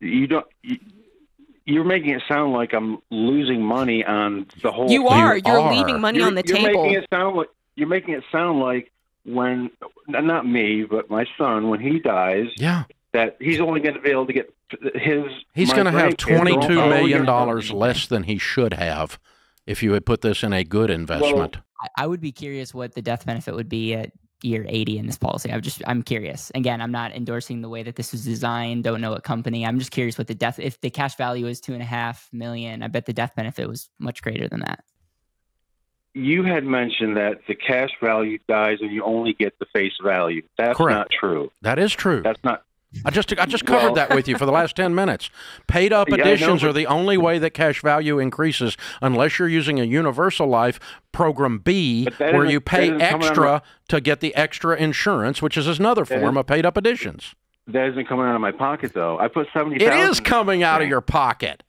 you 0.00 0.26
don't. 0.28 0.46
You, 0.62 0.78
you're 1.66 1.84
making 1.84 2.10
it 2.10 2.22
sound 2.28 2.52
like 2.52 2.72
I'm 2.72 2.98
losing 3.10 3.62
money 3.62 4.04
on 4.04 4.46
the 4.62 4.72
whole. 4.72 4.90
You 4.90 5.02
thing. 5.04 5.12
are. 5.12 5.36
You 5.36 5.42
You're 5.46 5.60
are. 5.60 5.72
leaving 5.74 6.00
money 6.00 6.18
You're- 6.18 6.28
on 6.28 6.34
the 6.34 6.42
you're 6.46 6.56
table. 6.56 6.82
Making 6.84 7.02
it 7.02 7.06
sound 7.10 7.36
like 7.36 7.48
you're 7.76 7.88
making 7.88 8.14
it 8.14 8.24
sound 8.32 8.60
like 8.60 8.90
when 9.24 9.70
not 10.08 10.46
me, 10.46 10.84
but 10.84 11.10
my 11.10 11.26
son 11.38 11.68
when 11.68 11.80
he 11.80 11.98
dies 11.98 12.46
Yeah, 12.56 12.84
that 13.12 13.36
he's 13.40 13.60
only 13.60 13.80
going 13.80 13.94
to 13.94 14.00
be 14.00 14.10
able 14.10 14.26
to 14.26 14.32
get 14.32 14.52
his. 14.94 15.24
he's 15.54 15.72
going 15.72 15.84
to 15.86 15.90
have 15.92 16.12
grandkids 16.14 16.32
are 16.32 16.36
twenty-two 16.38 16.80
only 16.80 16.88
million 16.96 17.18
gonna- 17.18 17.26
dollars 17.26 17.70
less 17.70 18.06
than 18.06 18.24
he 18.24 18.38
should 18.38 18.74
have 18.74 19.18
if 19.66 19.82
you 19.82 19.92
had 19.92 20.06
put 20.06 20.22
this 20.22 20.42
in 20.42 20.52
a 20.52 20.64
good 20.64 20.90
investment. 20.90 21.58
I, 21.80 22.04
I 22.04 22.06
would 22.06 22.20
be 22.20 22.32
curious 22.32 22.74
what 22.74 22.94
the 22.94 23.02
death 23.02 23.26
benefit 23.26 23.54
would 23.54 23.68
be 23.68 23.94
at 23.94 24.10
year 24.42 24.64
80 24.68 24.98
in 24.98 25.06
this 25.06 25.18
policy. 25.18 25.52
I'm 25.52 25.60
just 25.60 25.82
I'm 25.86 26.02
curious. 26.02 26.50
Again, 26.54 26.80
I'm 26.80 26.92
not 26.92 27.12
endorsing 27.12 27.60
the 27.60 27.68
way 27.68 27.82
that 27.82 27.96
this 27.96 28.12
was 28.12 28.24
designed. 28.24 28.84
Don't 28.84 29.00
know 29.00 29.10
what 29.10 29.24
company. 29.24 29.66
I'm 29.66 29.78
just 29.78 29.90
curious 29.90 30.18
what 30.18 30.26
the 30.26 30.34
death 30.34 30.58
if 30.58 30.80
the 30.80 30.90
cash 30.90 31.16
value 31.16 31.46
is 31.46 31.60
two 31.60 31.72
and 31.72 31.82
a 31.82 31.86
half 31.86 32.28
million. 32.32 32.82
I 32.82 32.88
bet 32.88 33.06
the 33.06 33.12
death 33.12 33.34
benefit 33.36 33.68
was 33.68 33.88
much 33.98 34.22
greater 34.22 34.48
than 34.48 34.60
that. 34.60 34.84
You 36.12 36.42
had 36.42 36.64
mentioned 36.64 37.16
that 37.16 37.40
the 37.46 37.54
cash 37.54 37.90
value 38.02 38.38
dies 38.48 38.78
and 38.80 38.90
you 38.92 39.04
only 39.04 39.32
get 39.32 39.56
the 39.60 39.66
face 39.72 39.92
value. 40.02 40.42
That's 40.58 40.76
Correct. 40.76 40.96
not 40.96 41.08
true. 41.10 41.52
that 41.62 41.78
is 41.78 41.92
true. 41.92 42.22
That's 42.22 42.42
not. 42.42 42.64
I 43.04 43.10
just 43.10 43.32
I 43.38 43.46
just 43.46 43.64
covered 43.64 43.84
Well- 43.84 43.94
that 43.94 44.14
with 44.14 44.26
you 44.26 44.36
for 44.36 44.46
the 44.46 44.52
last 44.52 44.74
10 44.76 44.94
minutes. 44.94 45.30
Paid 45.66 45.92
up 45.92 46.08
Yeah, 46.10 46.16
know, 46.16 46.22
additions 46.24 46.62
but- 46.62 46.70
are 46.70 46.72
the 46.72 46.86
only 46.86 47.16
way 47.16 47.38
that 47.38 47.50
cash 47.50 47.82
value 47.82 48.18
increases 48.18 48.76
unless 49.00 49.38
you're 49.38 49.48
using 49.48 49.78
a 49.78 49.84
universal 49.84 50.46
life 50.48 50.80
program 51.12 51.58
B 51.58 52.08
where 52.18 52.44
you 52.44 52.60
pay 52.60 52.90
extra 52.92 53.62
to 53.88 54.00
get 54.00 54.20
the 54.20 54.34
extra 54.34 54.76
insurance, 54.76 55.40
which 55.40 55.56
is 55.56 55.66
another 55.78 56.04
form 56.04 56.36
of 56.36 56.46
paid 56.46 56.66
up 56.66 56.76
additions. 56.76 57.34
That 57.66 57.90
isn't 57.90 58.06
coming 58.08 58.26
out 58.26 58.34
of 58.34 58.40
my 58.40 58.52
pocket 58.52 58.92
though. 58.94 59.18
I 59.18 59.28
put 59.28 59.46
seventy 59.52 59.76
It 59.76 59.92
is 59.92 60.18
coming 60.18 60.62
out 60.64 60.82
of 60.82 60.88
your 60.88 61.00
pocket. 61.00 61.62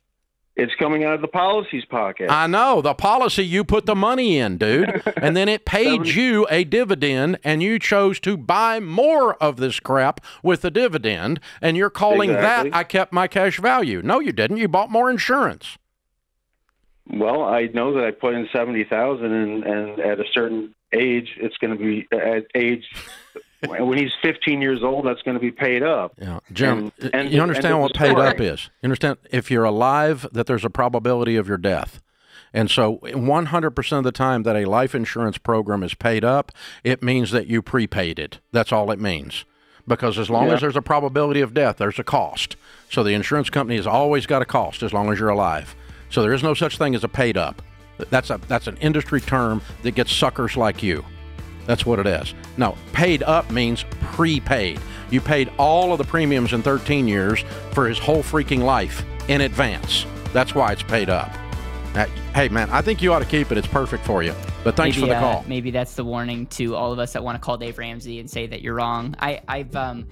It's 0.54 0.74
coming 0.78 1.02
out 1.02 1.14
of 1.14 1.22
the 1.22 1.28
policy's 1.28 1.86
pocket. 1.86 2.30
I 2.30 2.46
know 2.46 2.82
the 2.82 2.92
policy 2.92 3.42
you 3.42 3.64
put 3.64 3.86
the 3.86 3.94
money 3.94 4.36
in, 4.36 4.58
dude, 4.58 5.02
and 5.16 5.34
then 5.34 5.48
it 5.48 5.64
paid 5.64 6.06
you 6.08 6.46
a 6.50 6.64
dividend, 6.64 7.38
and 7.42 7.62
you 7.62 7.78
chose 7.78 8.20
to 8.20 8.36
buy 8.36 8.78
more 8.78 9.34
of 9.42 9.56
this 9.56 9.80
crap 9.80 10.20
with 10.42 10.60
the 10.60 10.70
dividend, 10.70 11.40
and 11.62 11.76
you're 11.76 11.88
calling 11.88 12.30
Exactly. 12.30 12.70
that 12.70 12.76
I 12.76 12.84
kept 12.84 13.14
my 13.14 13.28
cash 13.28 13.58
value. 13.58 14.02
No, 14.02 14.20
you 14.20 14.32
didn't. 14.32 14.58
You 14.58 14.68
bought 14.68 14.90
more 14.90 15.10
insurance. 15.10 15.78
well, 17.10 17.42
I 17.44 17.68
know 17.72 17.94
that 17.94 18.04
I 18.04 18.10
put 18.10 18.34
in 18.34 18.46
seventy 18.52 18.84
thousand, 18.84 19.32
and 19.32 19.64
and 19.64 20.00
at 20.00 20.20
a 20.20 20.24
certain 20.32 20.74
age, 20.92 21.30
it's 21.38 21.56
going 21.56 21.76
to 21.76 21.82
be 21.82 22.06
at 22.14 22.44
age 22.54 22.84
when 23.66 23.98
he's 23.98 24.12
fifteen 24.22 24.60
years 24.60 24.82
old. 24.82 25.06
That's 25.06 25.22
going 25.22 25.34
to 25.36 25.40
be 25.40 25.50
paid 25.50 25.82
up. 25.82 26.14
Yeah, 26.20 26.40
Jim, 26.52 26.92
And- 27.00 27.14
and- 27.14 27.30
you 27.30 27.40
understand 27.42 27.74
and 27.74 27.82
what 27.82 27.94
paid 27.94 28.16
up 28.18 28.40
is? 28.40 28.70
You 28.82 28.86
understand 28.88 29.18
if 29.30 29.50
you're 29.50 29.64
alive 29.64 30.26
that 30.32 30.46
there's 30.46 30.64
a 30.64 30.70
probability 30.70 31.36
of 31.36 31.48
your 31.48 31.58
death. 31.58 32.00
And 32.54 32.70
so 32.70 32.98
100% 33.02 33.98
of 33.98 34.04
the 34.04 34.12
time 34.12 34.42
that 34.42 34.56
a 34.56 34.66
life 34.66 34.94
insurance 34.94 35.38
program 35.38 35.82
is 35.82 35.94
paid 35.94 36.22
up, 36.22 36.52
it 36.84 37.02
means 37.02 37.30
that 37.30 37.46
you 37.46 37.62
prepaid 37.62 38.18
it. 38.18 38.40
That's 38.52 38.72
all 38.72 38.90
it 38.90 38.98
means. 39.00 39.46
Because 39.88 40.18
as 40.18 40.28
long 40.28 40.48
Yeah. 40.48 40.54
as 40.54 40.60
there's 40.60 40.76
a 40.76 40.82
probability 40.82 41.40
of 41.40 41.54
death, 41.54 41.78
there's 41.78 41.98
a 41.98 42.04
cost. 42.04 42.56
So 42.90 43.02
the 43.02 43.14
insurance 43.14 43.48
company 43.48 43.76
has 43.76 43.86
always 43.86 44.26
got 44.26 44.42
a 44.42 44.44
cost 44.44 44.82
as 44.82 44.92
long 44.92 45.10
as 45.10 45.18
you're 45.18 45.30
alive. 45.30 45.74
So 46.10 46.20
there 46.22 46.34
is 46.34 46.42
no 46.42 46.52
such 46.52 46.76
thing 46.76 46.94
as 46.94 47.02
a 47.02 47.08
paid 47.08 47.38
up. 47.38 47.62
That's 48.10 48.28
a 48.30 48.38
that's 48.48 48.66
an 48.66 48.76
industry 48.78 49.20
term 49.20 49.62
that 49.82 49.92
gets 49.92 50.12
suckers 50.12 50.56
like 50.56 50.82
you. 50.82 51.04
That's 51.66 51.86
what 51.86 51.98
it 51.98 52.06
is. 52.06 52.34
No, 52.56 52.76
paid 52.92 53.22
up 53.22 53.50
means 53.50 53.84
prepaid. 54.00 54.80
You 55.10 55.20
paid 55.20 55.50
all 55.58 55.92
of 55.92 55.98
the 55.98 56.04
premiums 56.04 56.52
in 56.52 56.62
13 56.62 57.06
years 57.06 57.44
for 57.72 57.86
his 57.86 57.98
whole 57.98 58.22
freaking 58.22 58.62
life 58.62 59.04
in 59.28 59.42
advance. 59.42 60.06
That's 60.32 60.54
why 60.54 60.72
it's 60.72 60.82
paid 60.82 61.10
up. 61.10 61.30
Uh, 61.94 62.06
hey, 62.34 62.48
man, 62.48 62.70
I 62.70 62.80
think 62.80 63.02
you 63.02 63.12
ought 63.12 63.18
to 63.18 63.26
keep 63.26 63.52
it. 63.52 63.58
It's 63.58 63.66
perfect 63.66 64.04
for 64.04 64.22
you. 64.22 64.34
But 64.64 64.76
thanks 64.76 64.96
maybe, 64.96 65.08
for 65.08 65.12
the 65.12 65.18
uh, 65.18 65.20
call. 65.20 65.44
maybe 65.46 65.70
that's 65.70 65.94
the 65.94 66.04
warning 66.04 66.46
to 66.46 66.74
all 66.74 66.92
of 66.92 66.98
us 66.98 67.12
that 67.12 67.22
want 67.22 67.36
to 67.36 67.44
call 67.44 67.58
Dave 67.58 67.76
Ramsey 67.78 68.18
and 68.20 68.30
say 68.30 68.46
that 68.46 68.62
you're 68.62 68.74
wrong. 68.74 69.14
I, 69.18 69.42
I've 69.46 69.76
um, 69.76 70.06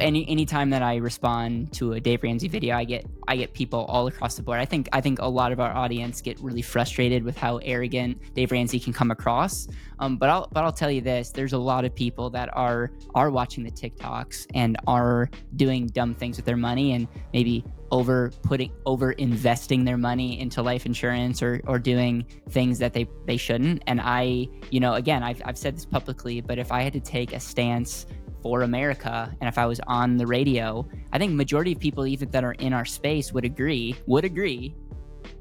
any 0.00 0.28
anytime 0.28 0.70
that 0.70 0.82
I 0.82 0.96
respond 0.96 1.72
to 1.74 1.92
a 1.94 2.00
Dave 2.00 2.22
Ramsey 2.22 2.48
video, 2.48 2.76
I 2.76 2.84
get 2.84 3.06
I 3.28 3.36
get 3.36 3.52
people 3.52 3.84
all 3.86 4.06
across 4.06 4.34
the 4.36 4.42
board. 4.42 4.60
I 4.60 4.64
think 4.64 4.88
I 4.92 5.00
think 5.00 5.20
a 5.20 5.28
lot 5.28 5.52
of 5.52 5.60
our 5.60 5.72
audience 5.72 6.20
get 6.20 6.38
really 6.40 6.62
frustrated 6.62 7.22
with 7.22 7.36
how 7.36 7.58
arrogant 7.58 8.18
Dave 8.34 8.52
Ramsey 8.52 8.80
can 8.80 8.92
come 8.92 9.10
across. 9.10 9.68
Um, 9.98 10.16
but 10.16 10.28
I'll 10.28 10.48
but 10.52 10.64
I'll 10.64 10.72
tell 10.72 10.90
you 10.90 11.00
this: 11.00 11.30
there's 11.30 11.52
a 11.52 11.58
lot 11.58 11.84
of 11.84 11.94
people 11.94 12.30
that 12.30 12.48
are 12.56 12.90
are 13.14 13.30
watching 13.30 13.64
the 13.64 13.70
TikToks 13.70 14.46
and 14.54 14.76
are 14.86 15.30
doing 15.56 15.86
dumb 15.86 16.14
things 16.14 16.36
with 16.36 16.46
their 16.46 16.56
money 16.56 16.92
and 16.92 17.08
maybe 17.32 17.64
over 17.90 18.30
putting 18.42 18.72
over 18.86 19.12
investing 19.12 19.84
their 19.84 19.96
money 19.96 20.40
into 20.40 20.62
life 20.62 20.86
insurance 20.86 21.42
or 21.42 21.60
or 21.66 21.78
doing 21.78 22.24
things 22.48 22.78
that 22.78 22.92
they 22.92 23.08
they 23.26 23.36
shouldn't. 23.36 23.82
And 23.86 24.00
I, 24.00 24.48
you 24.70 24.80
know, 24.80 24.94
again, 24.94 25.22
I've 25.22 25.42
I've 25.44 25.58
said 25.58 25.76
this 25.76 25.84
publicly, 25.84 26.40
but 26.40 26.58
if 26.58 26.72
I 26.72 26.82
had 26.82 26.92
to 26.92 27.00
take 27.00 27.32
a 27.32 27.40
stance 27.40 28.06
for 28.42 28.62
America 28.62 29.34
and 29.40 29.48
if 29.48 29.58
I 29.58 29.66
was 29.66 29.80
on 29.86 30.16
the 30.16 30.26
radio, 30.26 30.88
I 31.12 31.18
think 31.18 31.32
majority 31.32 31.72
of 31.72 31.80
people 31.80 32.06
even 32.06 32.30
that 32.30 32.44
are 32.44 32.52
in 32.52 32.72
our 32.72 32.84
space 32.84 33.32
would 33.32 33.44
agree 33.44 33.96
would 34.06 34.24
agree 34.24 34.74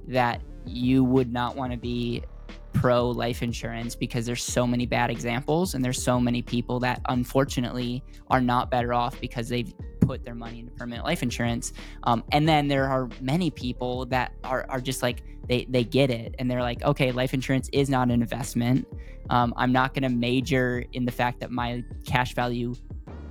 that 0.08 0.42
you 0.66 1.04
would 1.04 1.32
not 1.32 1.56
want 1.56 1.72
to 1.72 1.78
be 1.78 2.24
pro 2.74 3.10
life 3.10 3.42
insurance 3.42 3.96
because 3.96 4.26
there's 4.26 4.44
so 4.44 4.66
many 4.66 4.86
bad 4.86 5.10
examples 5.10 5.74
and 5.74 5.84
there's 5.84 6.02
so 6.02 6.20
many 6.20 6.42
people 6.42 6.80
that 6.80 7.02
unfortunately 7.10 8.04
are 8.30 8.42
not 8.42 8.70
better 8.70 8.94
off 8.94 9.20
because 9.20 9.50
they've 9.50 9.74
put 10.10 10.26
their 10.26 10.34
money 10.34 10.60
into 10.62 10.72
permanent 10.72 11.06
life 11.06 11.22
insurance. 11.22 11.72
Um, 12.04 12.24
and 12.32 12.50
then 12.50 12.68
there 12.68 12.88
are 12.88 13.08
many 13.22 13.52
people 13.52 14.08
that 14.08 14.34
are, 14.44 14.66
are 14.68 14.82
just 14.82 15.04
like 15.04 15.22
they, 15.48 15.68
they 15.70 15.84
get 15.84 16.10
it. 16.10 16.34
And 16.40 16.50
they're 16.50 16.64
like 16.64 16.82
okay 16.84 17.12
life 17.12 17.34
insurance 17.36 17.70
is 17.72 17.90
not 17.90 18.10
an 18.10 18.22
investment. 18.22 18.88
Um, 19.30 19.54
i'm 19.58 19.72
not 19.72 19.94
going 19.94 20.02
to 20.02 20.10
major 20.10 20.84
in 20.94 21.06
the 21.06 21.12
fact 21.12 21.40
that 21.42 21.52
my 21.52 21.84
cash 22.04 22.34
value 22.34 22.74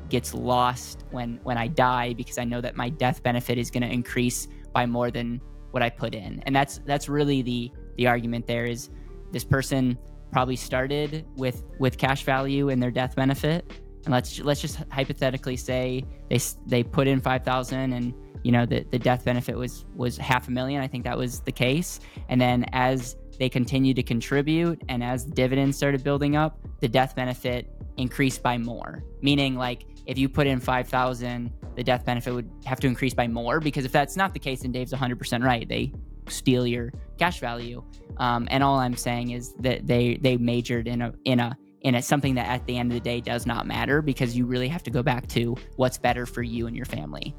gets 0.09 0.33
lost 0.33 1.05
when 1.11 1.41
when 1.43 1.59
i 1.59 1.67
die 1.67 2.15
because 2.15 2.39
i 2.39 2.45
know 2.45 2.61
that 2.61 2.77
my 2.77 2.89
death 2.89 3.21
benefit 3.25 3.59
is 3.59 3.69
going 3.69 3.83
to 3.83 3.93
increase 4.01 4.47
by 4.73 4.87
more 4.87 5.11
than 5.11 5.41
what 5.73 5.83
i 5.83 5.91
put 5.91 6.15
in. 6.15 6.41
And 6.47 6.55
that's 6.55 6.79
that's 6.87 7.09
really 7.09 7.43
the 7.43 7.73
the 7.97 8.07
argument 8.07 8.47
there 8.47 8.65
is 8.65 8.91
this 9.33 9.45
person 9.45 9.99
probably 10.31 10.55
started 10.57 11.27
with 11.37 11.65
with 11.81 11.99
cash 11.99 12.23
value 12.23 12.69
and 12.69 12.81
their 12.81 12.93
death 12.93 13.17
benefit 13.17 13.65
and 14.09 14.15
let's 14.15 14.41
let's 14.41 14.63
just 14.63 14.79
hypothetically 14.91 15.55
say 15.55 16.03
they 16.31 16.41
they 16.65 16.83
put 16.83 17.07
in 17.07 17.21
5000 17.21 17.93
and 17.93 18.15
you 18.43 18.51
know 18.51 18.65
the, 18.65 18.83
the 18.91 18.99
death 18.99 19.23
benefit 19.23 19.55
was 19.55 19.85
was 19.95 20.17
half 20.17 20.49
a 20.49 20.51
million 20.51 20.81
i 20.81 20.87
think 20.87 21.05
that 21.05 21.17
was 21.17 21.41
the 21.41 21.53
case. 21.53 22.01
And 22.31 22.41
then 22.41 22.65
as 22.73 23.17
they 23.39 23.51
continued 23.51 23.97
to 23.97 24.03
contribute 24.03 24.81
and 24.89 25.05
as 25.05 25.25
dividends 25.25 25.77
started 25.77 26.03
building 26.03 26.37
up 26.37 26.59
the 26.81 26.89
death 26.89 27.15
benefit 27.17 27.71
increased 27.99 28.43
by 28.43 28.57
more. 28.57 29.05
Meaning 29.21 29.57
like 29.57 29.85
if 30.07 30.17
you 30.17 30.27
put 30.27 30.47
in 30.47 30.59
5000 30.59 31.53
the 31.77 31.85
death 31.85 32.07
benefit 32.07 32.33
would 32.33 32.51
have 32.65 32.81
to 32.81 32.87
increase 32.87 33.13
by 33.13 33.29
more 33.29 33.61
because 33.61 33.85
if 33.85 33.93
that's 33.93 34.17
not 34.17 34.33
the 34.33 34.41
case 34.41 34.63
then 34.63 34.73
dave's 34.73 34.95
100% 34.95 35.45
right. 35.45 35.69
They 35.69 35.93
steal 36.31 36.67
your 36.67 36.95
cash 37.19 37.41
value. 37.41 37.85
Um, 38.17 38.49
and 38.51 38.65
all 38.65 38.79
i'm 38.79 38.97
saying 38.97 39.33
is 39.33 39.53
that 39.61 39.87
they 39.87 40.17
they 40.23 40.39
majored 40.39 40.89
in 40.89 41.03
a 41.03 41.13
in 41.27 41.41
a 41.41 41.59
in 41.83 41.95
it's 41.95 42.07
something 42.07 42.35
that 42.35 42.49
at 42.49 42.67
the 42.67 42.77
end 42.77 42.91
of 42.91 42.95
the 42.95 43.01
day 43.01 43.21
does 43.21 43.47
not 43.47 43.67
matter 43.67 44.03
because 44.03 44.37
you 44.37 44.47
really 44.47 44.69
have 44.69 44.83
to 44.83 44.91
go 44.91 45.03
back 45.03 45.27
to 45.29 45.57
what's 45.77 45.99
better 45.99 46.27
for 46.27 46.43
you 46.43 46.67
and 46.67 46.77
your 46.77 46.87
family 46.87 47.35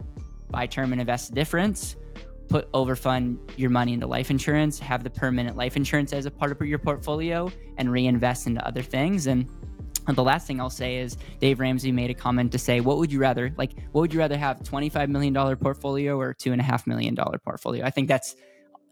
buy 0.49 0.65
term 0.65 0.91
and 0.91 1.01
invest 1.01 1.29
the 1.29 1.35
difference 1.35 1.95
put 2.49 2.69
overfund 2.71 3.37
your 3.57 3.69
money 3.69 3.93
into 3.93 4.07
life 4.07 4.29
insurance, 4.31 4.79
have 4.79 5.03
the 5.03 5.09
permanent 5.09 5.55
life 5.55 5.77
insurance 5.77 6.11
as 6.11 6.25
a 6.25 6.31
part 6.31 6.51
of 6.51 6.67
your 6.67 6.79
portfolio, 6.79 7.49
and 7.77 7.91
reinvest 7.91 8.47
into 8.47 8.65
other 8.67 8.81
things. 8.81 9.27
And 9.27 9.47
and 10.07 10.17
the 10.17 10.23
last 10.23 10.47
thing 10.47 10.59
I'll 10.59 10.71
say 10.71 10.97
is 10.97 11.17
Dave 11.39 11.59
Ramsey 11.59 11.91
made 11.91 12.09
a 12.09 12.15
comment 12.15 12.51
to 12.53 12.57
say, 12.57 12.79
what 12.79 12.97
would 12.97 13.11
you 13.11 13.19
rather 13.19 13.53
like? 13.57 13.73
What 13.91 14.01
would 14.01 14.13
you 14.13 14.17
rather 14.17 14.37
have, 14.37 14.57
$25 14.61 15.07
million 15.07 15.35
portfolio 15.57 16.19
or 16.19 16.33
$2.5 16.33 16.87
million 16.87 17.15
portfolio? 17.15 17.85
I 17.85 17.91
think 17.91 18.07
that's, 18.07 18.35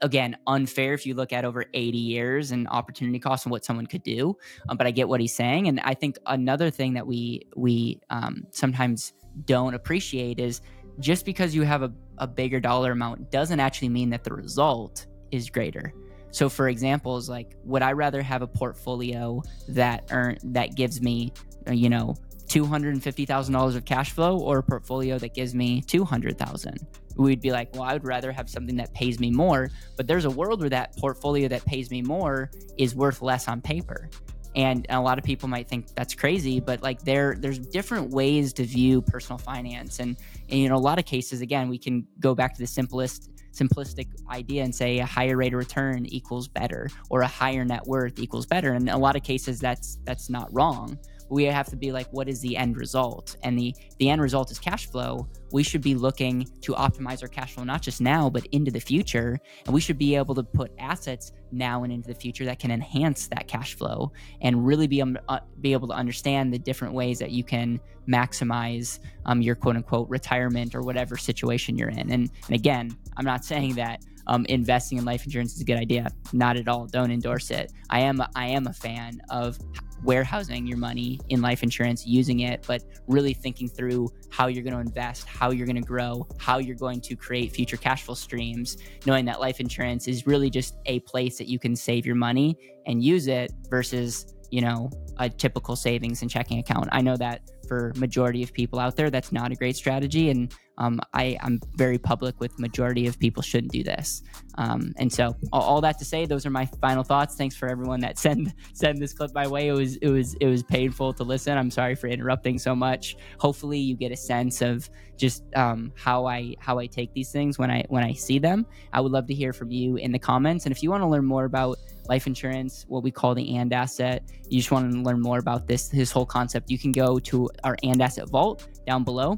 again, 0.01 0.37
unfair 0.47 0.93
if 0.93 1.05
you 1.05 1.13
look 1.13 1.33
at 1.33 1.45
over 1.45 1.65
80 1.73 1.97
years 1.97 2.51
and 2.51 2.67
opportunity 2.67 3.19
cost 3.19 3.45
and 3.45 3.51
what 3.51 3.65
someone 3.65 3.87
could 3.87 4.03
do. 4.03 4.37
Um, 4.69 4.77
but 4.77 4.87
I 4.87 4.91
get 4.91 5.07
what 5.07 5.19
he's 5.19 5.35
saying. 5.35 5.67
And 5.67 5.79
I 5.81 5.93
think 5.93 6.17
another 6.25 6.69
thing 6.69 6.93
that 6.93 7.05
we, 7.05 7.47
we 7.55 7.99
um, 8.09 8.45
sometimes 8.51 9.13
don't 9.45 9.73
appreciate 9.73 10.39
is 10.39 10.61
just 10.99 11.25
because 11.25 11.53
you 11.53 11.63
have 11.63 11.83
a, 11.83 11.91
a 12.17 12.27
bigger 12.27 12.59
dollar 12.59 12.91
amount 12.91 13.31
doesn't 13.31 13.59
actually 13.59 13.89
mean 13.89 14.09
that 14.09 14.23
the 14.23 14.33
result 14.33 15.05
is 15.31 15.49
greater. 15.49 15.93
So 16.31 16.49
for 16.49 16.69
examples, 16.69 17.29
like 17.29 17.55
would 17.63 17.81
I 17.81 17.93
rather 17.93 18.21
have 18.21 18.41
a 18.41 18.47
portfolio 18.47 19.41
that 19.69 20.07
earn 20.11 20.37
that 20.43 20.75
gives 20.75 21.01
me, 21.01 21.31
uh, 21.67 21.71
you 21.71 21.89
know, 21.89 22.15
two 22.47 22.65
hundred 22.65 22.93
and 22.93 23.03
fifty 23.03 23.25
thousand 23.25 23.53
dollars 23.53 23.75
of 23.75 23.85
cash 23.85 24.11
flow, 24.11 24.39
or 24.39 24.59
a 24.59 24.63
portfolio 24.63 25.17
that 25.19 25.33
gives 25.33 25.55
me 25.55 25.81
two 25.81 26.03
hundred 26.03 26.37
thousand? 26.37 26.85
We'd 27.17 27.41
be 27.41 27.51
like, 27.51 27.73
well, 27.73 27.83
I 27.83 27.93
would 27.93 28.05
rather 28.05 28.31
have 28.31 28.49
something 28.49 28.75
that 28.77 28.93
pays 28.93 29.19
me 29.19 29.31
more. 29.31 29.69
But 29.95 30.07
there's 30.07 30.25
a 30.25 30.29
world 30.29 30.61
where 30.61 30.69
that 30.69 30.95
portfolio 30.97 31.47
that 31.49 31.65
pays 31.65 31.91
me 31.91 32.01
more 32.01 32.51
is 32.77 32.95
worth 32.95 33.21
less 33.21 33.47
on 33.47 33.61
paper. 33.61 34.09
And 34.55 34.87
a 34.89 34.99
lot 34.99 35.19
of 35.19 35.23
people 35.23 35.47
might 35.47 35.67
think 35.67 35.93
that's 35.93 36.15
crazy, 36.15 36.59
but 36.59 36.81
like 36.81 37.01
there, 37.03 37.35
there's 37.39 37.59
different 37.59 38.09
ways 38.09 38.53
to 38.53 38.63
view 38.63 39.03
personal 39.03 39.37
finance, 39.37 39.99
and, 39.99 40.17
and 40.49 40.59
you 40.59 40.67
know, 40.67 40.75
a 40.75 40.79
lot 40.79 40.97
of 40.97 41.05
cases, 41.05 41.41
again, 41.41 41.69
we 41.69 41.77
can 41.77 42.07
go 42.19 42.33
back 42.33 42.55
to 42.55 42.59
the 42.59 42.67
simplest 42.67 43.29
simplistic 43.57 44.07
idea 44.29 44.63
and 44.63 44.73
say 44.73 44.99
a 44.99 45.05
higher 45.05 45.35
rate 45.35 45.53
of 45.53 45.57
return 45.57 46.05
equals 46.05 46.47
better 46.47 46.89
or 47.09 47.21
a 47.21 47.27
higher 47.27 47.65
net 47.65 47.85
worth 47.87 48.19
equals 48.19 48.45
better 48.45 48.73
and 48.73 48.87
in 48.87 48.93
a 48.93 48.97
lot 48.97 49.15
of 49.15 49.23
cases 49.23 49.59
that's 49.59 49.97
that's 50.03 50.29
not 50.29 50.47
wrong 50.53 50.97
we 51.29 51.43
have 51.43 51.67
to 51.67 51.75
be 51.75 51.91
like 51.91 52.07
what 52.11 52.27
is 52.27 52.41
the 52.41 52.55
end 52.55 52.77
result 52.77 53.35
and 53.43 53.57
the 53.57 53.73
the 53.99 54.09
end 54.09 54.21
result 54.21 54.51
is 54.51 54.59
cash 54.59 54.87
flow 54.87 55.27
we 55.51 55.63
should 55.63 55.81
be 55.81 55.95
looking 55.95 56.47
to 56.61 56.73
optimize 56.73 57.21
our 57.21 57.27
cash 57.27 57.53
flow 57.53 57.63
not 57.63 57.81
just 57.81 58.01
now 58.01 58.29
but 58.29 58.45
into 58.47 58.71
the 58.71 58.79
future 58.79 59.37
and 59.65 59.73
we 59.73 59.81
should 59.81 59.97
be 59.97 60.15
able 60.15 60.35
to 60.35 60.43
put 60.43 60.71
assets 60.79 61.31
now 61.51 61.83
and 61.83 61.93
into 61.93 62.07
the 62.07 62.15
future 62.15 62.45
that 62.45 62.59
can 62.59 62.71
enhance 62.71 63.27
that 63.27 63.47
cash 63.47 63.75
flow 63.75 64.11
and 64.41 64.65
really 64.65 64.87
be, 64.87 65.01
um, 65.01 65.17
uh, 65.29 65.39
be 65.61 65.71
able 65.71 65.87
to 65.87 65.93
understand 65.93 66.53
the 66.53 66.59
different 66.59 66.93
ways 66.93 67.19
that 67.19 67.31
you 67.31 67.43
can 67.43 67.79
maximize 68.07 68.99
um, 69.25 69.41
your 69.41 69.55
quote 69.55 69.75
unquote 69.75 70.09
retirement 70.09 70.75
or 70.75 70.81
whatever 70.81 71.15
situation 71.15 71.77
you're 71.77 71.89
in 71.89 72.11
and, 72.11 72.29
and 72.47 72.51
again 72.51 72.95
i'm 73.17 73.25
not 73.25 73.45
saying 73.45 73.75
that 73.75 74.01
um, 74.27 74.45
investing 74.49 74.97
in 74.97 75.05
life 75.05 75.25
insurance 75.25 75.55
is 75.55 75.61
a 75.61 75.65
good 75.65 75.77
idea. 75.77 76.11
Not 76.33 76.57
at 76.57 76.67
all. 76.67 76.85
Don't 76.85 77.11
endorse 77.11 77.49
it. 77.49 77.71
I 77.89 78.01
am 78.01 78.21
I 78.35 78.47
am 78.47 78.67
a 78.67 78.73
fan 78.73 79.21
of 79.29 79.57
warehousing 80.03 80.67
your 80.67 80.77
money 80.77 81.19
in 81.29 81.41
life 81.41 81.63
insurance, 81.63 82.05
using 82.05 82.41
it, 82.41 82.63
but 82.67 82.83
really 83.07 83.33
thinking 83.33 83.67
through 83.67 84.09
how 84.29 84.47
you're 84.47 84.63
going 84.63 84.73
to 84.73 84.79
invest, 84.79 85.27
how 85.27 85.51
you're 85.51 85.65
going 85.65 85.75
to 85.75 85.87
grow, 85.87 86.27
how 86.37 86.57
you're 86.57 86.75
going 86.75 87.01
to 87.01 87.15
create 87.15 87.51
future 87.51 87.77
cash 87.77 88.03
flow 88.03 88.15
streams, 88.15 88.77
knowing 89.05 89.25
that 89.25 89.39
life 89.39 89.59
insurance 89.59 90.07
is 90.07 90.27
really 90.27 90.49
just 90.49 90.77
a 90.85 90.99
place 91.01 91.37
that 91.37 91.47
you 91.47 91.59
can 91.59 91.75
save 91.75 92.05
your 92.05 92.15
money 92.15 92.57
and 92.85 93.03
use 93.03 93.27
it 93.27 93.51
versus, 93.69 94.33
you 94.51 94.61
know, 94.61 94.89
a 95.17 95.29
typical 95.29 95.75
savings 95.75 96.21
and 96.21 96.31
checking 96.31 96.59
account. 96.59 96.87
I 96.91 97.01
know 97.01 97.17
that 97.17 97.41
for 97.67 97.91
majority 97.95 98.43
of 98.43 98.53
people 98.53 98.79
out 98.79 98.95
there, 98.95 99.09
that's 99.09 99.31
not 99.31 99.51
a 99.51 99.55
great 99.55 99.75
strategy. 99.75 100.29
And 100.29 100.53
um, 100.77 100.99
I, 101.13 101.37
am 101.41 101.59
very 101.75 101.97
public 101.97 102.39
with 102.39 102.57
majority 102.59 103.07
of 103.07 103.17
people 103.19 103.41
shouldn't 103.41 103.71
do 103.71 103.83
this. 103.83 104.21
Um, 104.55 104.93
and 104.97 105.11
so 105.11 105.35
all, 105.51 105.61
all, 105.61 105.81
that 105.81 105.97
to 105.99 106.05
say, 106.05 106.25
those 106.25 106.45
are 106.45 106.49
my 106.49 106.65
final 106.81 107.03
thoughts. 107.03 107.35
Thanks 107.35 107.55
for 107.55 107.67
everyone 107.67 107.99
that 108.01 108.17
sent 108.17 108.49
sent 108.73 108.99
this 108.99 109.13
clip 109.13 109.33
my 109.33 109.47
way. 109.47 109.67
It 109.67 109.73
was 109.73 109.95
it 109.97 110.09
was 110.09 110.35
it 110.35 110.47
was 110.47 110.63
painful 110.63 111.13
to 111.13 111.23
listen. 111.23 111.57
I'm 111.57 111.71
sorry 111.71 111.95
for 111.95 112.07
interrupting 112.07 112.59
so 112.59 112.75
much. 112.75 113.17
Hopefully 113.39 113.79
you 113.79 113.95
get 113.95 114.11
a 114.11 114.17
sense 114.17 114.61
of 114.61 114.89
just 115.17 115.43
um, 115.55 115.91
how 115.95 116.27
I 116.27 116.55
how 116.59 116.77
I 116.77 116.85
take 116.85 117.13
these 117.13 117.31
things 117.31 117.57
when 117.57 117.71
I 117.71 117.83
when 117.89 118.03
I 118.03 118.13
see 118.13 118.39
them. 118.39 118.65
I 118.93 119.01
would 119.01 119.11
love 119.11 119.27
to 119.27 119.33
hear 119.33 119.53
from 119.53 119.71
you 119.71 119.95
in 119.97 120.11
the 120.11 120.19
comments. 120.19 120.65
And 120.65 120.75
if 120.75 120.83
you 120.83 120.91
want 120.91 121.01
to 121.01 121.07
learn 121.07 121.25
more 121.25 121.45
about 121.45 121.77
life 122.07 122.27
insurance, 122.27 122.85
what 122.87 123.03
we 123.03 123.11
call 123.11 123.35
the 123.35 123.57
and 123.57 123.73
asset, 123.73 124.23
you 124.47 124.59
just 124.59 124.71
want 124.71 124.91
to 124.91 125.01
learn 125.01 125.21
more 125.21 125.39
about 125.39 125.67
this 125.67 125.89
this 125.89 126.11
whole 126.11 126.25
concept, 126.25 126.69
you 126.69 126.77
can 126.77 126.91
go 126.91 127.17
to 127.19 127.49
our 127.63 127.77
and 127.83 128.01
asset 128.01 128.29
vault 128.29 128.67
down 128.85 129.03
below 129.03 129.37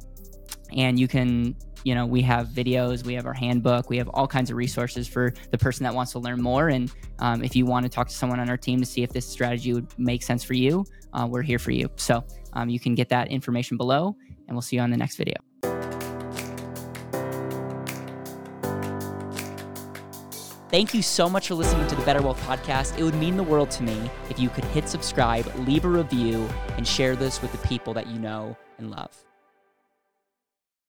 and 0.74 1.00
you 1.00 1.08
can 1.08 1.56
you 1.84 1.96
know 1.96 2.06
we 2.06 2.22
have 2.22 2.48
videos 2.48 3.06
we 3.06 3.14
have 3.14 3.26
our 3.26 3.34
handbook 3.34 3.90
we 3.90 3.98
have 3.98 4.10
all 4.10 4.28
kinds 4.28 4.50
of 4.50 4.58
resources 4.58 5.08
for 5.08 5.34
the 5.52 5.58
person 5.58 5.84
that 5.84 5.94
wants 5.94 6.12
to 6.12 6.20
learn 6.20 6.42
more 6.42 6.70
and 6.70 6.92
um, 7.20 7.44
if 7.44 7.56
you 7.56 7.66
want 7.66 7.84
to 7.84 7.90
talk 7.90 8.08
to 8.08 8.14
someone 8.14 8.40
on 8.40 8.50
our 8.50 8.58
team 8.58 8.80
to 8.80 8.86
see 8.86 9.04
if 9.04 9.12
this 9.12 9.26
strategy 9.26 9.74
would 9.74 9.88
make 9.98 10.22
sense 10.22 10.44
for 10.44 10.54
you 10.54 10.86
uh, 11.14 11.28
we're 11.30 11.42
here 11.42 11.60
for 11.60 11.72
you 11.72 11.90
so 11.96 12.24
um, 12.54 12.70
you 12.70 12.80
can 12.80 12.96
get 12.96 13.10
that 13.10 13.30
information 13.30 13.78
below 13.78 14.16
and 14.48 14.56
we'll 14.56 14.62
see 14.62 14.76
you 14.76 14.82
on 14.82 14.90
the 14.90 14.98
next 14.98 15.16
video 15.16 15.36
Thank 20.70 20.94
you 20.94 21.02
so 21.02 21.28
much 21.28 21.48
for 21.48 21.56
listening 21.56 21.88
to 21.88 21.96
the 21.96 22.04
Better 22.04 22.22
Wealth 22.22 22.40
Podcast. 22.46 22.96
It 22.96 23.04
would 23.04 23.16
mean 23.16 23.38
the 23.38 23.44
world 23.44 23.72
to 23.72 23.82
me 23.82 24.12
if 24.30 24.38
you 24.38 24.50
could 24.50 24.66
hit 24.66 24.88
subscribe, 24.88 25.52
leave 25.68 25.84
a 25.84 25.90
review, 25.90 26.48
and 26.78 26.88
share 26.88 27.16
this 27.16 27.42
with 27.42 27.52
the 27.52 27.58
people 27.68 27.92
that 27.96 28.06
you 28.06 28.20
know 28.20 28.56
and 28.78 28.92
love. 28.92 29.10